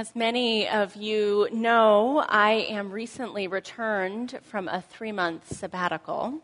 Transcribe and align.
As 0.00 0.16
many 0.16 0.66
of 0.66 0.96
you 0.96 1.46
know, 1.52 2.24
I 2.26 2.52
am 2.70 2.90
recently 2.90 3.48
returned 3.48 4.38
from 4.44 4.66
a 4.66 4.80
three 4.80 5.12
month 5.12 5.54
sabbatical, 5.54 6.40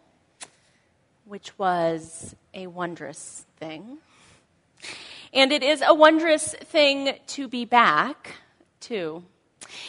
which 1.25 1.59
was 1.59 2.37
a 2.53 2.66
wondrous 2.66 3.46
thing. 3.57 3.96
And 5.32 5.53
it 5.53 5.62
is 5.62 5.82
a 5.82 5.95
wondrous 5.95 6.53
thing 6.53 7.14
to 7.29 7.48
be 7.48 7.64
back, 7.64 8.34
too. 8.80 9.25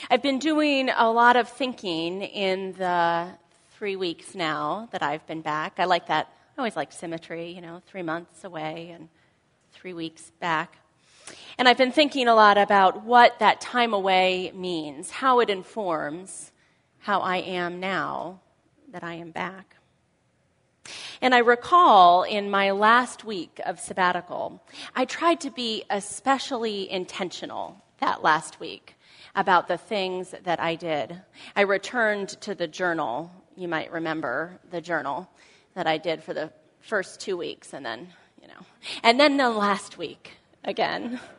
I've 0.09 0.23
been 0.23 0.39
doing 0.39 0.89
a 0.89 1.11
lot 1.11 1.35
of 1.35 1.49
thinking 1.49 2.21
in 2.21 2.71
the 2.71 3.27
three 3.71 3.97
weeks 3.97 4.33
now 4.33 4.87
that 4.93 5.03
I've 5.03 5.27
been 5.27 5.41
back. 5.41 5.73
I 5.77 5.83
like 5.83 6.07
that. 6.07 6.31
I 6.57 6.61
always 6.61 6.77
like 6.77 6.93
symmetry, 6.93 7.51
you 7.51 7.59
know, 7.59 7.81
three 7.85 8.01
months 8.01 8.45
away 8.45 8.91
and 8.95 9.09
three 9.73 9.91
weeks 9.91 10.31
back. 10.39 10.77
And 11.59 11.67
I've 11.67 11.77
been 11.77 11.91
thinking 11.91 12.27
a 12.27 12.35
lot 12.35 12.59
about 12.59 13.03
what 13.03 13.39
that 13.39 13.59
time 13.59 13.93
away 13.93 14.51
means, 14.53 15.09
how 15.09 15.39
it 15.39 15.49
informs 15.49 16.51
how 16.99 17.21
I 17.21 17.37
am 17.37 17.79
now 17.79 18.41
that 18.91 19.03
I 19.03 19.15
am 19.15 19.31
back. 19.31 19.75
And 21.19 21.33
I 21.33 21.39
recall 21.39 22.23
in 22.23 22.51
my 22.51 22.71
last 22.71 23.23
week 23.23 23.59
of 23.65 23.79
sabbatical, 23.79 24.61
I 24.95 25.05
tried 25.05 25.41
to 25.41 25.49
be 25.49 25.83
especially 25.89 26.89
intentional 26.91 27.81
that 27.99 28.21
last 28.21 28.59
week 28.59 28.93
about 29.35 29.67
the 29.67 29.77
things 29.77 30.35
that 30.43 30.59
I 30.59 30.75
did. 30.75 31.19
I 31.55 31.61
returned 31.61 32.29
to 32.41 32.53
the 32.53 32.67
journal. 32.67 33.31
You 33.55 33.67
might 33.67 33.91
remember 33.91 34.59
the 34.69 34.81
journal 34.81 35.27
that 35.73 35.87
I 35.87 35.97
did 35.97 36.23
for 36.23 36.35
the 36.35 36.51
first 36.81 37.19
two 37.19 37.35
weeks, 37.35 37.73
and 37.73 37.83
then, 37.85 38.09
you 38.41 38.47
know, 38.47 38.65
and 39.01 39.19
then 39.19 39.37
the 39.37 39.49
last 39.49 39.97
week 39.97 40.33
again. 40.63 41.19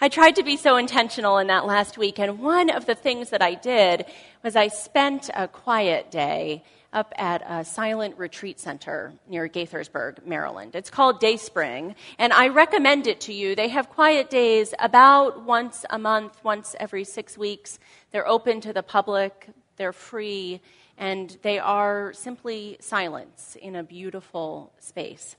I 0.00 0.08
tried 0.08 0.36
to 0.36 0.42
be 0.42 0.56
so 0.56 0.76
intentional 0.76 1.38
in 1.38 1.46
that 1.48 1.66
last 1.66 1.98
week, 1.98 2.18
and 2.18 2.38
one 2.38 2.70
of 2.70 2.86
the 2.86 2.94
things 2.94 3.30
that 3.30 3.42
I 3.42 3.54
did 3.54 4.06
was 4.42 4.56
I 4.56 4.68
spent 4.68 5.30
a 5.34 5.48
quiet 5.48 6.10
day 6.10 6.64
up 6.92 7.12
at 7.16 7.42
a 7.48 7.64
silent 7.64 8.18
retreat 8.18 8.58
center 8.58 9.12
near 9.28 9.48
Gaithersburg, 9.48 10.26
Maryland. 10.26 10.74
It's 10.74 10.90
called 10.90 11.20
Dayspring, 11.20 11.94
and 12.18 12.32
I 12.32 12.48
recommend 12.48 13.06
it 13.06 13.20
to 13.22 13.32
you. 13.32 13.54
They 13.54 13.68
have 13.68 13.88
quiet 13.88 14.28
days 14.28 14.74
about 14.78 15.44
once 15.44 15.84
a 15.88 15.98
month, 15.98 16.42
once 16.42 16.74
every 16.80 17.04
six 17.04 17.38
weeks. 17.38 17.78
They're 18.10 18.26
open 18.26 18.60
to 18.62 18.72
the 18.72 18.82
public, 18.82 19.50
they're 19.76 19.92
free, 19.92 20.60
and 20.98 21.36
they 21.42 21.58
are 21.58 22.12
simply 22.12 22.76
silence 22.80 23.56
in 23.60 23.76
a 23.76 23.84
beautiful 23.84 24.72
space. 24.80 25.36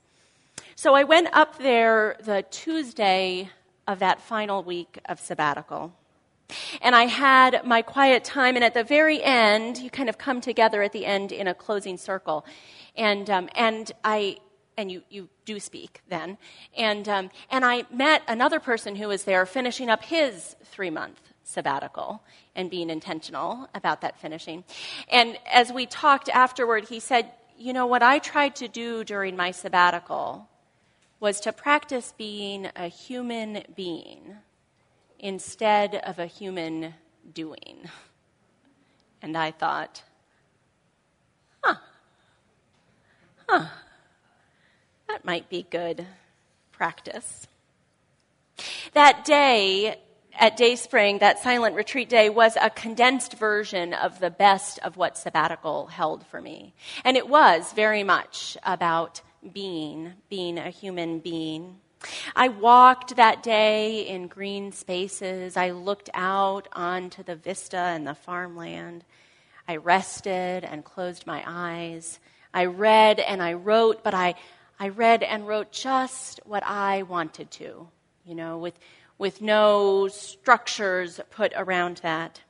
So 0.75 0.95
I 0.95 1.03
went 1.03 1.28
up 1.33 1.58
there 1.58 2.16
the 2.23 2.44
Tuesday 2.50 3.50
of 3.88 4.00
that 4.00 4.22
final 4.22 4.64
week 4.64 5.00
of 5.06 5.20
sabbatical. 5.20 5.94
And 6.82 6.96
I 6.96 7.06
had 7.06 7.66
my 7.66 7.82
quiet 7.82 8.24
time, 8.24 8.56
and 8.56 8.64
at 8.64 8.74
the 8.74 8.84
very 8.84 9.24
end, 9.24 9.78
you 9.78 9.90
kind 9.90 10.10
of 10.10 10.18
come 10.18 10.42
together 10.42 10.82
at 10.82 10.92
the 10.92 11.06
end 11.06 11.32
in 11.32 11.48
a 11.48 11.54
closing 11.54 11.98
circle. 11.98 12.46
And, 12.96 13.30
um, 13.30 13.50
and 13.56 13.92
I, 14.04 14.38
and 14.78 14.92
you, 14.92 15.04
you 15.09 15.30
do 15.46 15.59
speak 15.59 16.02
then. 16.09 16.38
And, 16.78 17.08
um, 17.08 17.30
and 17.50 17.64
I 17.64 17.84
met 17.92 18.24
another 18.28 18.59
person 18.59 18.96
who 18.96 19.08
was 19.08 19.24
there 19.24 19.46
finishing 19.46 19.90
up 19.90 20.04
his 20.04 20.56
three 20.66 20.90
month 20.90 21.20
sabbatical 21.44 22.24
and 22.56 22.70
being 22.70 22.90
intentional 22.90 23.68
about 23.74 24.02
that 24.02 24.20
finishing. 24.20 24.64
And 25.09 25.38
as 25.52 25.72
we 25.72 25.86
talked 25.86 26.30
afterward, 26.30 26.88
he 26.90 27.00
said, 27.00 27.32
You 27.58 27.74
know, 27.74 27.86
what 27.86 28.04
I 28.04 28.20
tried 28.20 28.56
to 28.58 28.68
do 28.68 29.04
during 29.04 29.36
my 29.36 29.52
sabbatical 29.52 30.48
was 31.22 31.39
to 31.39 31.53
practice 31.53 32.14
being 32.17 32.67
a 32.75 32.88
human 32.88 33.64
being 33.75 34.38
instead 35.19 35.94
of 35.95 36.17
a 36.17 36.25
human 36.25 36.95
doing. 37.31 37.78
And 39.22 39.38
I 39.38 39.52
thought, 39.52 40.02
huh, 41.63 41.75
huh, 43.47 43.66
that 45.07 45.23
might 45.23 45.47
be 45.47 45.68
good 45.69 46.07
practice. 46.72 47.47
That 48.94 49.23
day 49.23 50.00
at 50.40 50.57
Dayspring, 50.57 51.19
that 51.19 51.38
silent 51.38 51.75
retreat 51.75 52.09
day, 52.09 52.31
was 52.31 52.57
a 52.59 52.72
condensed 52.72 53.34
version 53.34 53.94
of 53.94 54.19
the 54.19 54.31
best 54.31 54.79
of 54.79 54.97
what 54.97 55.19
sabbatical 55.19 55.85
held 55.85 56.25
for 56.25 56.41
me. 56.41 56.73
And 57.03 57.16
it 57.16 57.29
was 57.29 57.73
very 57.73 58.01
much 58.01 58.57
about 58.63 59.22
being, 59.53 60.13
being 60.29 60.57
a 60.57 60.69
human 60.69 61.19
being. 61.19 61.78
I 62.35 62.47
walked 62.47 63.16
that 63.16 63.44
day 63.44 64.07
in 64.07 64.28
green 64.28 64.72
spaces. 64.72 65.56
I 65.56 65.72
looked 65.72 66.09
out 66.13 66.68
onto 66.74 67.24
the 67.24 67.35
vista 67.35 67.78
and 67.78 68.07
the 68.07 68.16
farmland. 68.16 69.03
I 69.68 69.75
rested 69.78 70.63
and 70.63 70.84
closed 70.84 71.28
my 71.28 71.44
eyes. 71.46 72.19
I 72.53 72.66
read 72.66 73.19
and 73.19 73.41
I 73.41 73.53
wrote, 73.53 74.03
but 74.03 74.13
I, 74.13 74.35
I 74.79 74.90
read 74.90 75.24
and 75.24 75.47
wrote 75.47 75.72
just 75.72 76.40
what 76.46 76.63
I 76.66 77.03
wanted 77.03 77.52
to, 77.52 77.88
you 78.25 78.35
know, 78.35 78.58
with, 78.58 78.78
with 79.18 79.41
no 79.41 80.08
structures 80.08 81.19
put 81.29 81.53
around 81.56 81.97
that. 81.97 82.41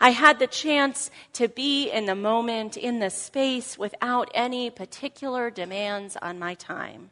I 0.00 0.10
had 0.10 0.38
the 0.38 0.46
chance 0.46 1.10
to 1.34 1.48
be 1.48 1.90
in 1.90 2.06
the 2.06 2.14
moment, 2.14 2.76
in 2.76 2.98
the 2.98 3.10
space, 3.10 3.78
without 3.78 4.30
any 4.34 4.70
particular 4.70 5.50
demands 5.50 6.16
on 6.20 6.38
my 6.38 6.54
time. 6.54 7.10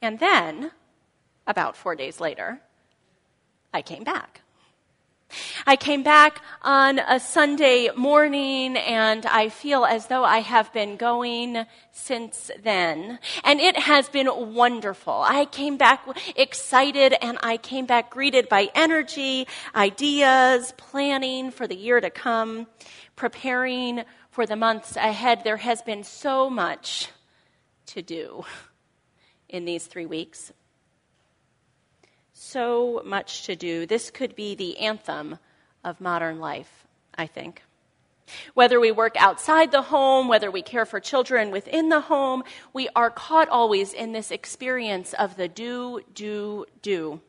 And 0.00 0.18
then, 0.18 0.70
about 1.46 1.76
four 1.76 1.94
days 1.94 2.20
later, 2.20 2.60
I 3.74 3.82
came 3.82 4.04
back. 4.04 4.42
I 5.66 5.76
came 5.76 6.02
back 6.02 6.42
on 6.62 6.98
a 6.98 7.20
Sunday 7.20 7.90
morning 7.94 8.76
and 8.76 9.26
I 9.26 9.50
feel 9.50 9.84
as 9.84 10.06
though 10.06 10.24
I 10.24 10.38
have 10.38 10.72
been 10.72 10.96
going 10.96 11.66
since 11.92 12.50
then. 12.62 13.18
And 13.44 13.60
it 13.60 13.78
has 13.78 14.08
been 14.08 14.54
wonderful. 14.54 15.22
I 15.26 15.44
came 15.44 15.76
back 15.76 16.06
excited 16.36 17.14
and 17.20 17.38
I 17.42 17.58
came 17.58 17.86
back 17.86 18.10
greeted 18.10 18.48
by 18.48 18.70
energy, 18.74 19.46
ideas, 19.74 20.72
planning 20.76 21.50
for 21.50 21.66
the 21.66 21.76
year 21.76 22.00
to 22.00 22.10
come, 22.10 22.66
preparing 23.16 24.04
for 24.30 24.46
the 24.46 24.56
months 24.56 24.96
ahead. 24.96 25.44
There 25.44 25.58
has 25.58 25.82
been 25.82 26.04
so 26.04 26.48
much 26.48 27.10
to 27.86 28.02
do 28.02 28.44
in 29.48 29.64
these 29.64 29.86
three 29.86 30.06
weeks 30.06 30.52
so 32.38 33.02
much 33.04 33.44
to 33.46 33.56
do. 33.56 33.86
This 33.86 34.10
could 34.10 34.34
be 34.36 34.54
the 34.54 34.78
anthem 34.78 35.38
of 35.84 36.00
modern 36.00 36.40
life, 36.40 36.86
I 37.16 37.26
think. 37.26 37.62
Whether 38.54 38.78
we 38.78 38.92
work 38.92 39.16
outside 39.16 39.72
the 39.72 39.82
home, 39.82 40.28
whether 40.28 40.50
we 40.50 40.62
care 40.62 40.84
for 40.84 41.00
children 41.00 41.50
within 41.50 41.88
the 41.88 42.00
home, 42.00 42.42
we 42.72 42.88
are 42.94 43.10
caught 43.10 43.48
always 43.48 43.94
in 43.94 44.12
this 44.12 44.30
experience 44.30 45.14
of 45.14 45.36
the 45.36 45.48
do, 45.48 46.00
do, 46.14 46.66
do. 46.82 47.20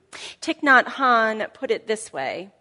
Thich 0.41 0.61
Nhat 0.61 0.85
Hanh 0.85 1.53
put 1.53 1.71
it 1.71 1.87
this 1.87 2.11
way 2.11 2.51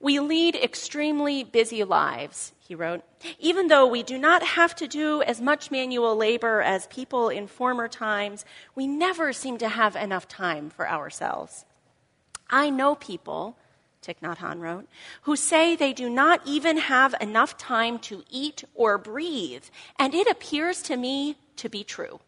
We 0.00 0.18
lead 0.18 0.56
extremely 0.56 1.44
busy 1.44 1.84
lives, 1.84 2.53
he 2.66 2.74
wrote, 2.74 3.02
even 3.38 3.68
though 3.68 3.86
we 3.86 4.02
do 4.02 4.16
not 4.16 4.42
have 4.42 4.74
to 4.76 4.88
do 4.88 5.20
as 5.22 5.38
much 5.38 5.70
manual 5.70 6.16
labor 6.16 6.62
as 6.62 6.86
people 6.86 7.28
in 7.28 7.46
former 7.46 7.88
times, 7.88 8.46
we 8.74 8.86
never 8.86 9.34
seem 9.34 9.58
to 9.58 9.68
have 9.68 9.94
enough 9.96 10.26
time 10.26 10.70
for 10.70 10.88
ourselves. 10.88 11.66
I 12.48 12.70
know 12.70 12.94
people, 12.94 13.58
Thich 14.02 14.16
Nhat 14.22 14.38
Hanh 14.38 14.60
wrote, 14.60 14.88
who 15.22 15.36
say 15.36 15.76
they 15.76 15.92
do 15.92 16.08
not 16.08 16.40
even 16.46 16.78
have 16.78 17.14
enough 17.20 17.58
time 17.58 17.98
to 18.00 18.24
eat 18.30 18.64
or 18.74 18.96
breathe, 18.96 19.64
and 19.98 20.14
it 20.14 20.26
appears 20.26 20.80
to 20.84 20.96
me 20.96 21.36
to 21.56 21.68
be 21.68 21.84
true. 21.84 22.18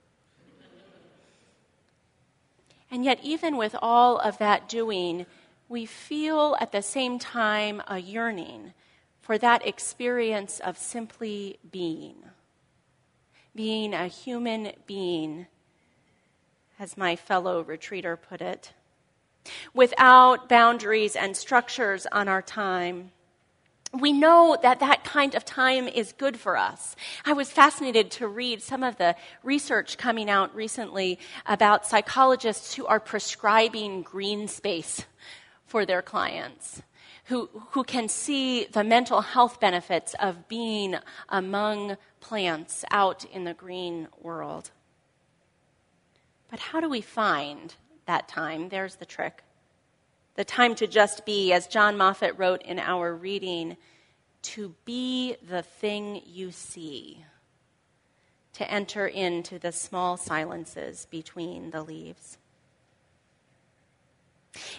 And 2.90 3.06
yet, 3.06 3.20
even 3.22 3.56
with 3.56 3.74
all 3.80 4.18
of 4.18 4.36
that 4.36 4.68
doing, 4.68 5.24
we 5.68 5.86
feel 5.86 6.56
at 6.60 6.72
the 6.72 6.82
same 6.82 7.18
time 7.18 7.82
a 7.88 7.98
yearning 7.98 8.74
for 9.26 9.36
that 9.38 9.66
experience 9.66 10.60
of 10.60 10.78
simply 10.78 11.58
being. 11.72 12.14
Being 13.56 13.92
a 13.92 14.06
human 14.06 14.70
being, 14.86 15.48
as 16.78 16.96
my 16.96 17.16
fellow 17.16 17.64
retreater 17.64 18.16
put 18.16 18.40
it, 18.40 18.72
without 19.74 20.48
boundaries 20.48 21.16
and 21.16 21.36
structures 21.36 22.06
on 22.12 22.28
our 22.28 22.40
time. 22.40 23.10
We 23.92 24.12
know 24.12 24.56
that 24.62 24.78
that 24.78 25.02
kind 25.02 25.34
of 25.34 25.44
time 25.44 25.88
is 25.88 26.12
good 26.12 26.38
for 26.38 26.56
us. 26.56 26.94
I 27.24 27.32
was 27.32 27.50
fascinated 27.50 28.12
to 28.12 28.28
read 28.28 28.62
some 28.62 28.84
of 28.84 28.96
the 28.96 29.16
research 29.42 29.98
coming 29.98 30.30
out 30.30 30.54
recently 30.54 31.18
about 31.46 31.84
psychologists 31.84 32.74
who 32.74 32.86
are 32.86 33.00
prescribing 33.00 34.02
green 34.02 34.46
space 34.46 35.04
for 35.64 35.84
their 35.84 36.00
clients 36.00 36.80
who, 37.26 37.50
who 37.72 37.82
can 37.82 38.08
see 38.08 38.66
the 38.66 38.84
mental 38.84 39.20
health 39.20 39.58
benefits 39.58 40.14
of 40.20 40.46
being 40.48 40.96
among 41.28 41.96
plants 42.20 42.84
out 42.90 43.24
in 43.24 43.44
the 43.44 43.54
green 43.54 44.06
world. 44.20 44.70
But 46.48 46.60
how 46.60 46.80
do 46.80 46.88
we 46.88 47.00
find 47.00 47.74
that 48.06 48.28
time? 48.28 48.68
There's 48.68 48.96
the 48.96 49.06
trick. 49.06 49.42
The 50.36 50.44
time 50.44 50.76
to 50.76 50.86
just 50.86 51.26
be, 51.26 51.52
as 51.52 51.66
John 51.66 51.96
Moffitt 51.96 52.38
wrote 52.38 52.62
in 52.62 52.78
our 52.78 53.14
reading, 53.14 53.76
to 54.42 54.74
be 54.84 55.36
the 55.48 55.62
thing 55.62 56.22
you 56.24 56.52
see, 56.52 57.24
to 58.52 58.70
enter 58.70 59.06
into 59.06 59.58
the 59.58 59.72
small 59.72 60.16
silences 60.16 61.08
between 61.10 61.70
the 61.70 61.82
leaves. 61.82 62.38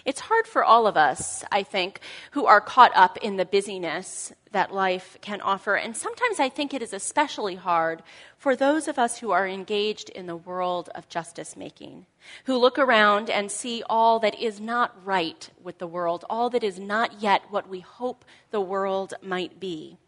It's 0.04 0.20
hard 0.20 0.46
for 0.46 0.64
all 0.64 0.86
of 0.86 0.96
us, 0.96 1.44
I 1.50 1.62
think, 1.62 2.00
who 2.32 2.46
are 2.46 2.60
caught 2.60 2.92
up 2.94 3.16
in 3.18 3.36
the 3.36 3.44
busyness 3.44 4.32
that 4.52 4.72
life 4.72 5.16
can 5.20 5.40
offer. 5.40 5.74
And 5.74 5.96
sometimes 5.96 6.40
I 6.40 6.48
think 6.48 6.72
it 6.72 6.82
is 6.82 6.92
especially 6.92 7.56
hard 7.56 8.02
for 8.36 8.56
those 8.56 8.88
of 8.88 8.98
us 8.98 9.18
who 9.18 9.30
are 9.30 9.46
engaged 9.46 10.08
in 10.10 10.26
the 10.26 10.36
world 10.36 10.88
of 10.94 11.08
justice 11.08 11.56
making, 11.56 12.06
who 12.44 12.56
look 12.56 12.78
around 12.78 13.30
and 13.30 13.50
see 13.50 13.82
all 13.88 14.18
that 14.20 14.38
is 14.40 14.60
not 14.60 14.96
right 15.04 15.50
with 15.62 15.78
the 15.78 15.86
world, 15.86 16.24
all 16.30 16.50
that 16.50 16.64
is 16.64 16.78
not 16.78 17.20
yet 17.20 17.42
what 17.50 17.68
we 17.68 17.80
hope 17.80 18.24
the 18.50 18.60
world 18.60 19.14
might 19.22 19.60
be. 19.60 19.98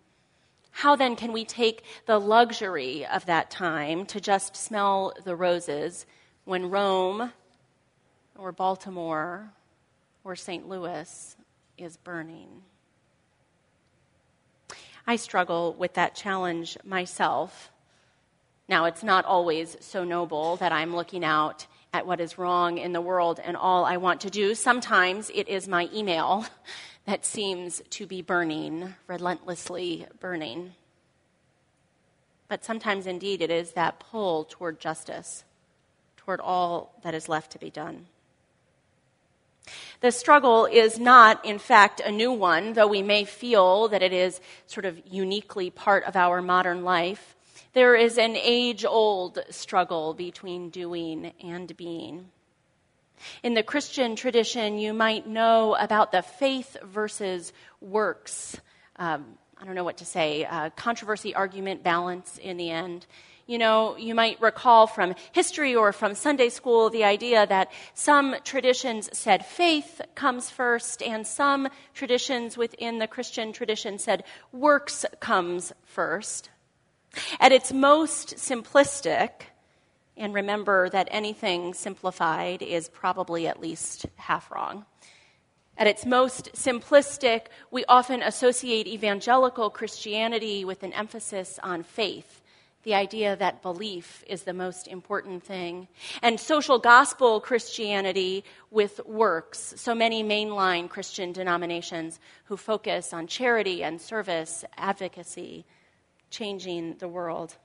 How 0.71 0.97
then 0.97 1.17
can 1.17 1.33
we 1.33 1.45
take 1.45 1.85
the 2.07 2.19
luxury 2.19 3.05
of 3.05 3.27
that 3.27 3.51
time 3.51 4.07
to 4.07 4.21
just 4.21 4.57
smell 4.57 5.13
the 5.25 5.37
roses 5.37 6.07
when 6.45 6.71
Rome 6.71 7.33
or 8.39 8.53
Baltimore 8.53 9.53
or 10.25 10.37
St. 10.37 10.69
Louis 10.69 11.37
is 11.79 11.97
burning. 11.97 12.63
I 15.07 15.17
struggle 15.17 15.75
with 15.79 15.95
that 15.95 16.15
challenge 16.15 16.77
myself. 16.85 17.71
Now, 18.69 18.85
it's 18.85 19.03
not 19.03 19.25
always 19.25 19.77
so 19.81 20.05
noble 20.05 20.57
that 20.57 20.73
I'm 20.73 20.95
looking 20.95 21.25
out 21.25 21.67
at 21.93 22.07
what 22.07 22.21
is 22.21 22.39
wrong 22.39 22.79
in 22.79 22.93
the 22.93 23.01
world 23.01 23.41
and 23.43 23.57
all 23.57 23.85
I 23.85 23.97
want 23.97 24.21
to 24.21 24.31
do. 24.31 24.55
Sometimes 24.55 25.31
it 25.35 25.49
is 25.49 25.67
my 25.67 25.89
email 25.93 26.47
that 27.07 27.27
seems 27.27 27.83
to 27.91 28.07
be 28.07 28.23
burning, 28.23 28.95
relentlessly 29.07 30.07
burning. 30.21 30.75
But 32.47 32.65
sometimes, 32.65 33.07
indeed, 33.07 33.43
it 33.43 33.51
is 33.51 33.73
that 33.73 34.01
pull 34.01 34.45
toward 34.45 34.81
justice, 34.81 35.45
toward 36.17 36.41
all 36.41 36.95
that 37.03 37.15
is 37.15 37.29
left 37.29 37.53
to 37.53 37.59
be 37.59 37.71
done. 37.71 38.07
The 40.01 40.11
struggle 40.11 40.67
is 40.67 40.99
not, 40.99 41.45
in 41.45 41.59
fact, 41.59 42.01
a 42.01 42.11
new 42.11 42.33
one, 42.33 42.73
though 42.73 42.87
we 42.87 43.03
may 43.03 43.25
feel 43.25 43.89
that 43.89 44.03
it 44.03 44.13
is 44.13 44.41
sort 44.67 44.87
of 44.87 45.01
uniquely 45.07 45.71
part 45.71 46.05
of 46.05 46.17
our 46.17 46.41
modern 46.41 46.85
life. 46.85 47.37
There 47.73 47.95
is 47.95 48.19
an 48.19 48.35
age 48.37 48.85
old 48.85 49.39
struggle 49.51 50.15
between 50.15 50.71
doing 50.71 51.33
and 51.43 51.77
being. 51.77 52.31
In 53.43 53.55
the 53.55 53.63
Christian 53.63 54.17
tradition, 54.17 54.79
you 54.79 54.93
might 54.93 55.27
know 55.27 55.77
about 55.77 56.11
the 56.11 56.23
faith 56.23 56.77
versus 56.83 57.53
works. 57.81 58.59
Um, 58.97 59.27
I 59.61 59.67
don't 59.67 59.75
know 59.75 59.85
what 59.85 59.99
to 59.99 60.07
say, 60.07 60.47
uh, 60.47 60.71
controversy, 60.71 61.35
argument, 61.35 61.83
balance 61.83 62.39
in 62.39 62.57
the 62.57 62.71
end. 62.71 63.07
You 63.51 63.59
know, 63.59 63.97
you 63.97 64.15
might 64.15 64.41
recall 64.41 64.87
from 64.87 65.17
history 65.33 65.75
or 65.75 65.93
from 65.93 66.15
Sunday 66.15 66.51
school 66.51 66.89
the 66.89 67.03
idea 67.03 67.49
that 67.49 67.73
some 67.95 68.37
traditions 68.45 69.11
said 69.13 69.45
faith 69.45 70.01
comes 70.15 70.49
first, 70.49 71.03
and 71.03 71.27
some 71.27 71.67
traditions 71.93 72.57
within 72.57 73.01
the 73.01 73.09
Christian 73.09 73.53
tradition 73.53 73.99
said 73.99 74.23
works 74.53 75.05
comes 75.19 75.73
first. 75.85 76.49
At 77.41 77.51
its 77.51 77.73
most 77.73 78.37
simplistic, 78.37 79.31
and 80.17 80.33
remember 80.33 80.89
that 80.89 81.09
anything 81.11 81.75
simplified 81.75 82.63
is 82.63 82.89
probably 82.89 83.49
at 83.49 83.61
least 83.61 84.07
half 84.15 84.49
wrong. 84.53 84.85
At 85.77 85.89
its 85.89 86.07
most 86.07 86.53
simplistic, 86.53 87.47
we 87.73 87.85
often 87.87 88.23
associate 88.23 88.87
evangelical 88.87 89.71
Christianity 89.71 90.65
with 90.65 90.85
an 90.85 90.93
emphasis 90.93 91.59
on 91.65 91.83
faith 91.83 92.41
the 92.83 92.95
idea 92.95 93.37
that 93.37 93.63
belief 93.63 94.25
is 94.27 94.45
the 94.45 94.53
most 94.53 94.89
important 94.89 95.43
thing, 95.43 95.87
and 96.23 96.41
social 96.41 96.79
gospel 96.79 97.41
Christianity 97.41 98.45
with 98.71 99.01
works. 99.05 99.75
So 99.77 99.95
many 99.95 100.25
mainline 100.25 100.89
Christian 100.89 101.33
denominations 101.33 102.19
who 102.45 102.57
focus 102.57 103.13
on 103.13 103.27
charity 103.27 103.85
and 103.85 104.01
service, 104.01 104.65
advocacy, 104.77 105.67
changing 106.31 106.97
the 106.99 107.09
world. 107.09 107.57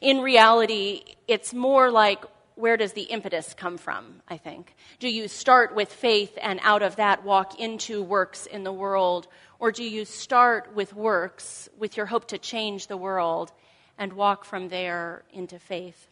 In 0.00 0.20
reality, 0.20 1.02
it's 1.26 1.52
more 1.52 1.90
like 1.90 2.24
where 2.54 2.76
does 2.76 2.92
the 2.92 3.02
impetus 3.02 3.52
come 3.54 3.76
from, 3.76 4.22
I 4.28 4.36
think? 4.36 4.76
Do 5.00 5.08
you 5.08 5.26
start 5.26 5.74
with 5.74 5.92
faith 5.92 6.38
and 6.40 6.60
out 6.62 6.82
of 6.82 6.96
that 6.96 7.24
walk 7.24 7.58
into 7.58 8.00
works 8.02 8.46
in 8.46 8.62
the 8.62 8.72
world? 8.72 9.26
Or 9.58 9.72
do 9.72 9.82
you 9.82 10.04
start 10.04 10.72
with 10.74 10.94
works 10.94 11.68
with 11.76 11.96
your 11.96 12.06
hope 12.06 12.28
to 12.28 12.38
change 12.38 12.86
the 12.86 12.96
world 12.96 13.52
and 13.98 14.12
walk 14.12 14.44
from 14.44 14.68
there 14.68 15.24
into 15.32 15.58
faith. 15.58 16.08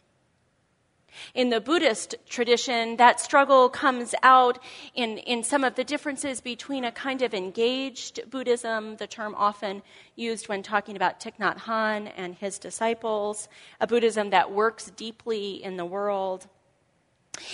In 1.33 1.49
the 1.49 1.61
Buddhist 1.61 2.15
tradition, 2.27 2.97
that 2.97 3.19
struggle 3.19 3.69
comes 3.69 4.15
out 4.23 4.59
in, 4.95 5.17
in 5.19 5.43
some 5.43 5.63
of 5.63 5.75
the 5.75 5.83
differences 5.83 6.41
between 6.41 6.83
a 6.83 6.91
kind 6.91 7.21
of 7.21 7.33
engaged 7.33 8.29
Buddhism, 8.29 8.97
the 8.97 9.07
term 9.07 9.35
often 9.35 9.83
used 10.15 10.49
when 10.49 10.63
talking 10.63 10.95
about 10.95 11.19
Thich 11.19 11.37
Nhat 11.39 11.59
Hanh 11.59 12.11
and 12.15 12.35
his 12.35 12.57
disciples, 12.57 13.47
a 13.79 13.87
Buddhism 13.87 14.31
that 14.31 14.51
works 14.51 14.91
deeply 14.91 15.63
in 15.63 15.77
the 15.77 15.85
world. 15.85 16.47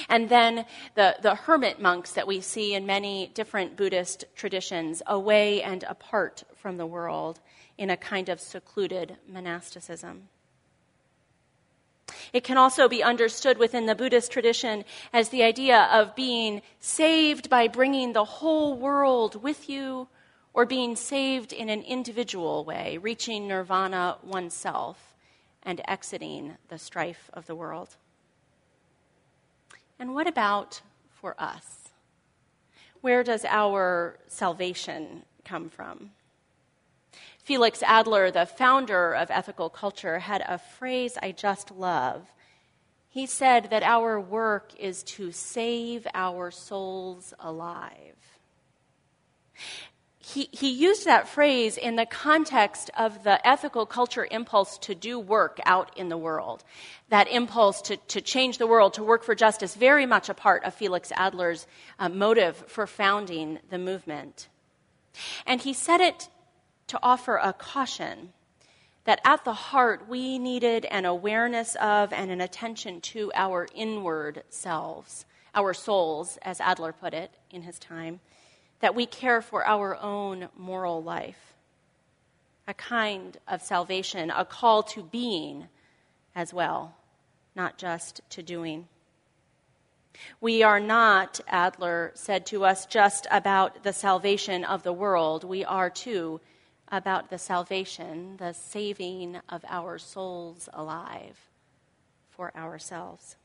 And 0.10 0.28
then 0.28 0.66
the, 0.96 1.16
the 1.22 1.36
hermit 1.36 1.82
monks 1.82 2.12
that 2.14 2.28
we 2.28 2.42
see 2.42 2.74
in 2.74 2.86
many 2.86 3.28
different 3.34 3.78
Buddhist 3.78 4.26
traditions, 4.36 5.02
away 5.08 5.62
and 5.62 5.84
apart 5.84 6.44
from 6.56 6.78
the 6.78 6.86
world 6.86 7.40
in 7.80 7.90
a 7.90 7.98
kind 7.98 8.28
of 8.28 8.42
secluded 8.42 9.16
monasticism. 9.26 10.28
It 12.34 12.44
can 12.44 12.58
also 12.58 12.90
be 12.90 13.02
understood 13.02 13.58
within 13.58 13.86
the 13.86 13.96
Buddhist 13.96 14.32
tradition 14.32 14.84
as 15.14 15.30
the 15.30 15.44
idea 15.44 15.88
of 15.92 16.14
being 16.14 16.62
saved 16.82 17.50
by 17.50 17.70
bringing 17.70 18.12
the 18.12 18.26
whole 18.26 18.78
world 18.78 19.42
with 19.42 19.70
you, 19.70 20.10
or 20.54 20.66
being 20.66 20.96
saved 20.96 21.54
in 21.54 21.70
an 21.70 21.82
individual 21.84 22.66
way, 22.66 22.98
reaching 22.98 23.48
nirvana 23.48 24.18
oneself 24.24 25.16
and 25.64 25.80
exiting 25.88 26.58
the 26.68 26.78
strife 26.78 27.30
of 27.34 27.46
the 27.46 27.56
world. 27.56 27.96
And 29.98 30.14
what 30.14 30.28
about 30.28 30.82
for 31.10 31.36
us? 31.40 31.90
Where 33.00 33.24
does 33.24 33.46
our 33.46 34.20
salvation 34.28 35.24
come 35.46 35.70
from? 35.70 36.12
Felix 37.50 37.82
Adler, 37.82 38.30
the 38.30 38.46
founder 38.46 39.12
of 39.12 39.32
ethical 39.32 39.72
culture, 39.72 40.20
had 40.20 40.44
a 40.48 40.60
phrase 40.60 41.18
I 41.20 41.32
just 41.32 41.72
love. 41.72 42.28
He 43.10 43.26
said 43.26 43.72
that 43.72 43.82
our 43.82 44.20
work 44.20 44.72
is 44.78 45.02
to 45.18 45.32
save 45.32 46.06
our 46.14 46.52
souls 46.52 47.34
alive. 47.40 48.38
He, 50.20 50.48
he 50.52 50.70
used 50.70 51.06
that 51.06 51.28
phrase 51.28 51.76
in 51.76 51.96
the 51.96 52.06
context 52.06 52.92
of 52.96 53.24
the 53.24 53.46
ethical 53.48 53.88
culture 53.88 54.28
impulse 54.30 54.78
to 54.78 54.94
do 54.94 55.18
work 55.20 55.60
out 55.66 55.98
in 55.98 56.10
the 56.10 56.18
world. 56.18 56.64
That 57.10 57.28
impulse 57.28 57.82
to, 57.82 57.98
to 57.98 58.22
change 58.22 58.60
the 58.60 58.68
world, 58.68 58.94
to 58.94 59.04
work 59.04 59.24
for 59.24 59.34
justice, 59.34 59.74
very 59.74 60.06
much 60.06 60.30
a 60.30 60.36
part 60.36 60.64
of 60.66 60.76
Felix 60.76 61.12
Adler's 61.16 61.66
uh, 61.98 62.10
motive 62.10 62.58
for 62.68 62.86
founding 62.86 63.58
the 63.72 63.80
movement. 63.80 64.50
And 65.48 65.62
he 65.62 65.74
said 65.74 66.00
it 66.00 66.30
to 66.90 67.00
offer 67.02 67.38
a 67.38 67.54
caution 67.54 68.34
that 69.06 69.22
at 69.24 69.44
the 69.44 69.54
heart 69.54 70.08
we 70.08 70.38
needed 70.38 70.86
an 70.86 71.06
awareness 71.06 71.76
of 71.76 72.14
and 72.14 72.30
an 72.30 72.42
attention 72.42 73.02
to 73.02 73.32
our 73.34 73.68
inward 73.74 74.44
selves, 74.50 75.26
our 75.56 75.74
souls, 75.74 76.38
as 76.42 76.60
Adler 76.62 76.94
put 76.94 77.14
it 77.14 77.32
in 77.50 77.64
his 77.64 77.80
time, 77.80 78.20
that 78.82 78.94
we 78.94 79.06
care 79.06 79.42
for 79.42 79.66
our 79.66 79.96
own 79.98 80.50
moral 80.58 81.02
life. 81.02 81.56
A 82.68 82.74
kind 82.74 83.38
of 83.48 83.62
salvation, 83.62 84.30
a 84.30 84.46
call 84.46 84.84
to 84.84 85.02
being 85.02 85.68
as 86.36 86.54
well, 86.54 86.96
not 87.56 87.78
just 87.78 88.22
to 88.30 88.44
doing. 88.44 88.88
We 90.42 90.64
are 90.64 90.80
not, 90.80 91.40
Adler 91.48 92.12
said 92.14 92.46
to 92.48 92.66
us, 92.66 92.86
just 92.86 93.26
about 93.32 93.84
the 93.84 93.94
salvation 93.94 94.64
of 94.64 94.84
the 94.84 94.94
world. 94.94 95.44
We 95.44 95.66
are, 95.66 95.90
too, 95.90 96.42
about 96.92 97.30
the 97.30 97.38
salvation, 97.38 98.38
the 98.38 98.54
saving 98.54 99.40
of 99.48 99.64
our 99.68 99.98
souls 99.98 100.70
alive 100.74 101.50
for 102.30 102.56
ourselves. 102.56 103.36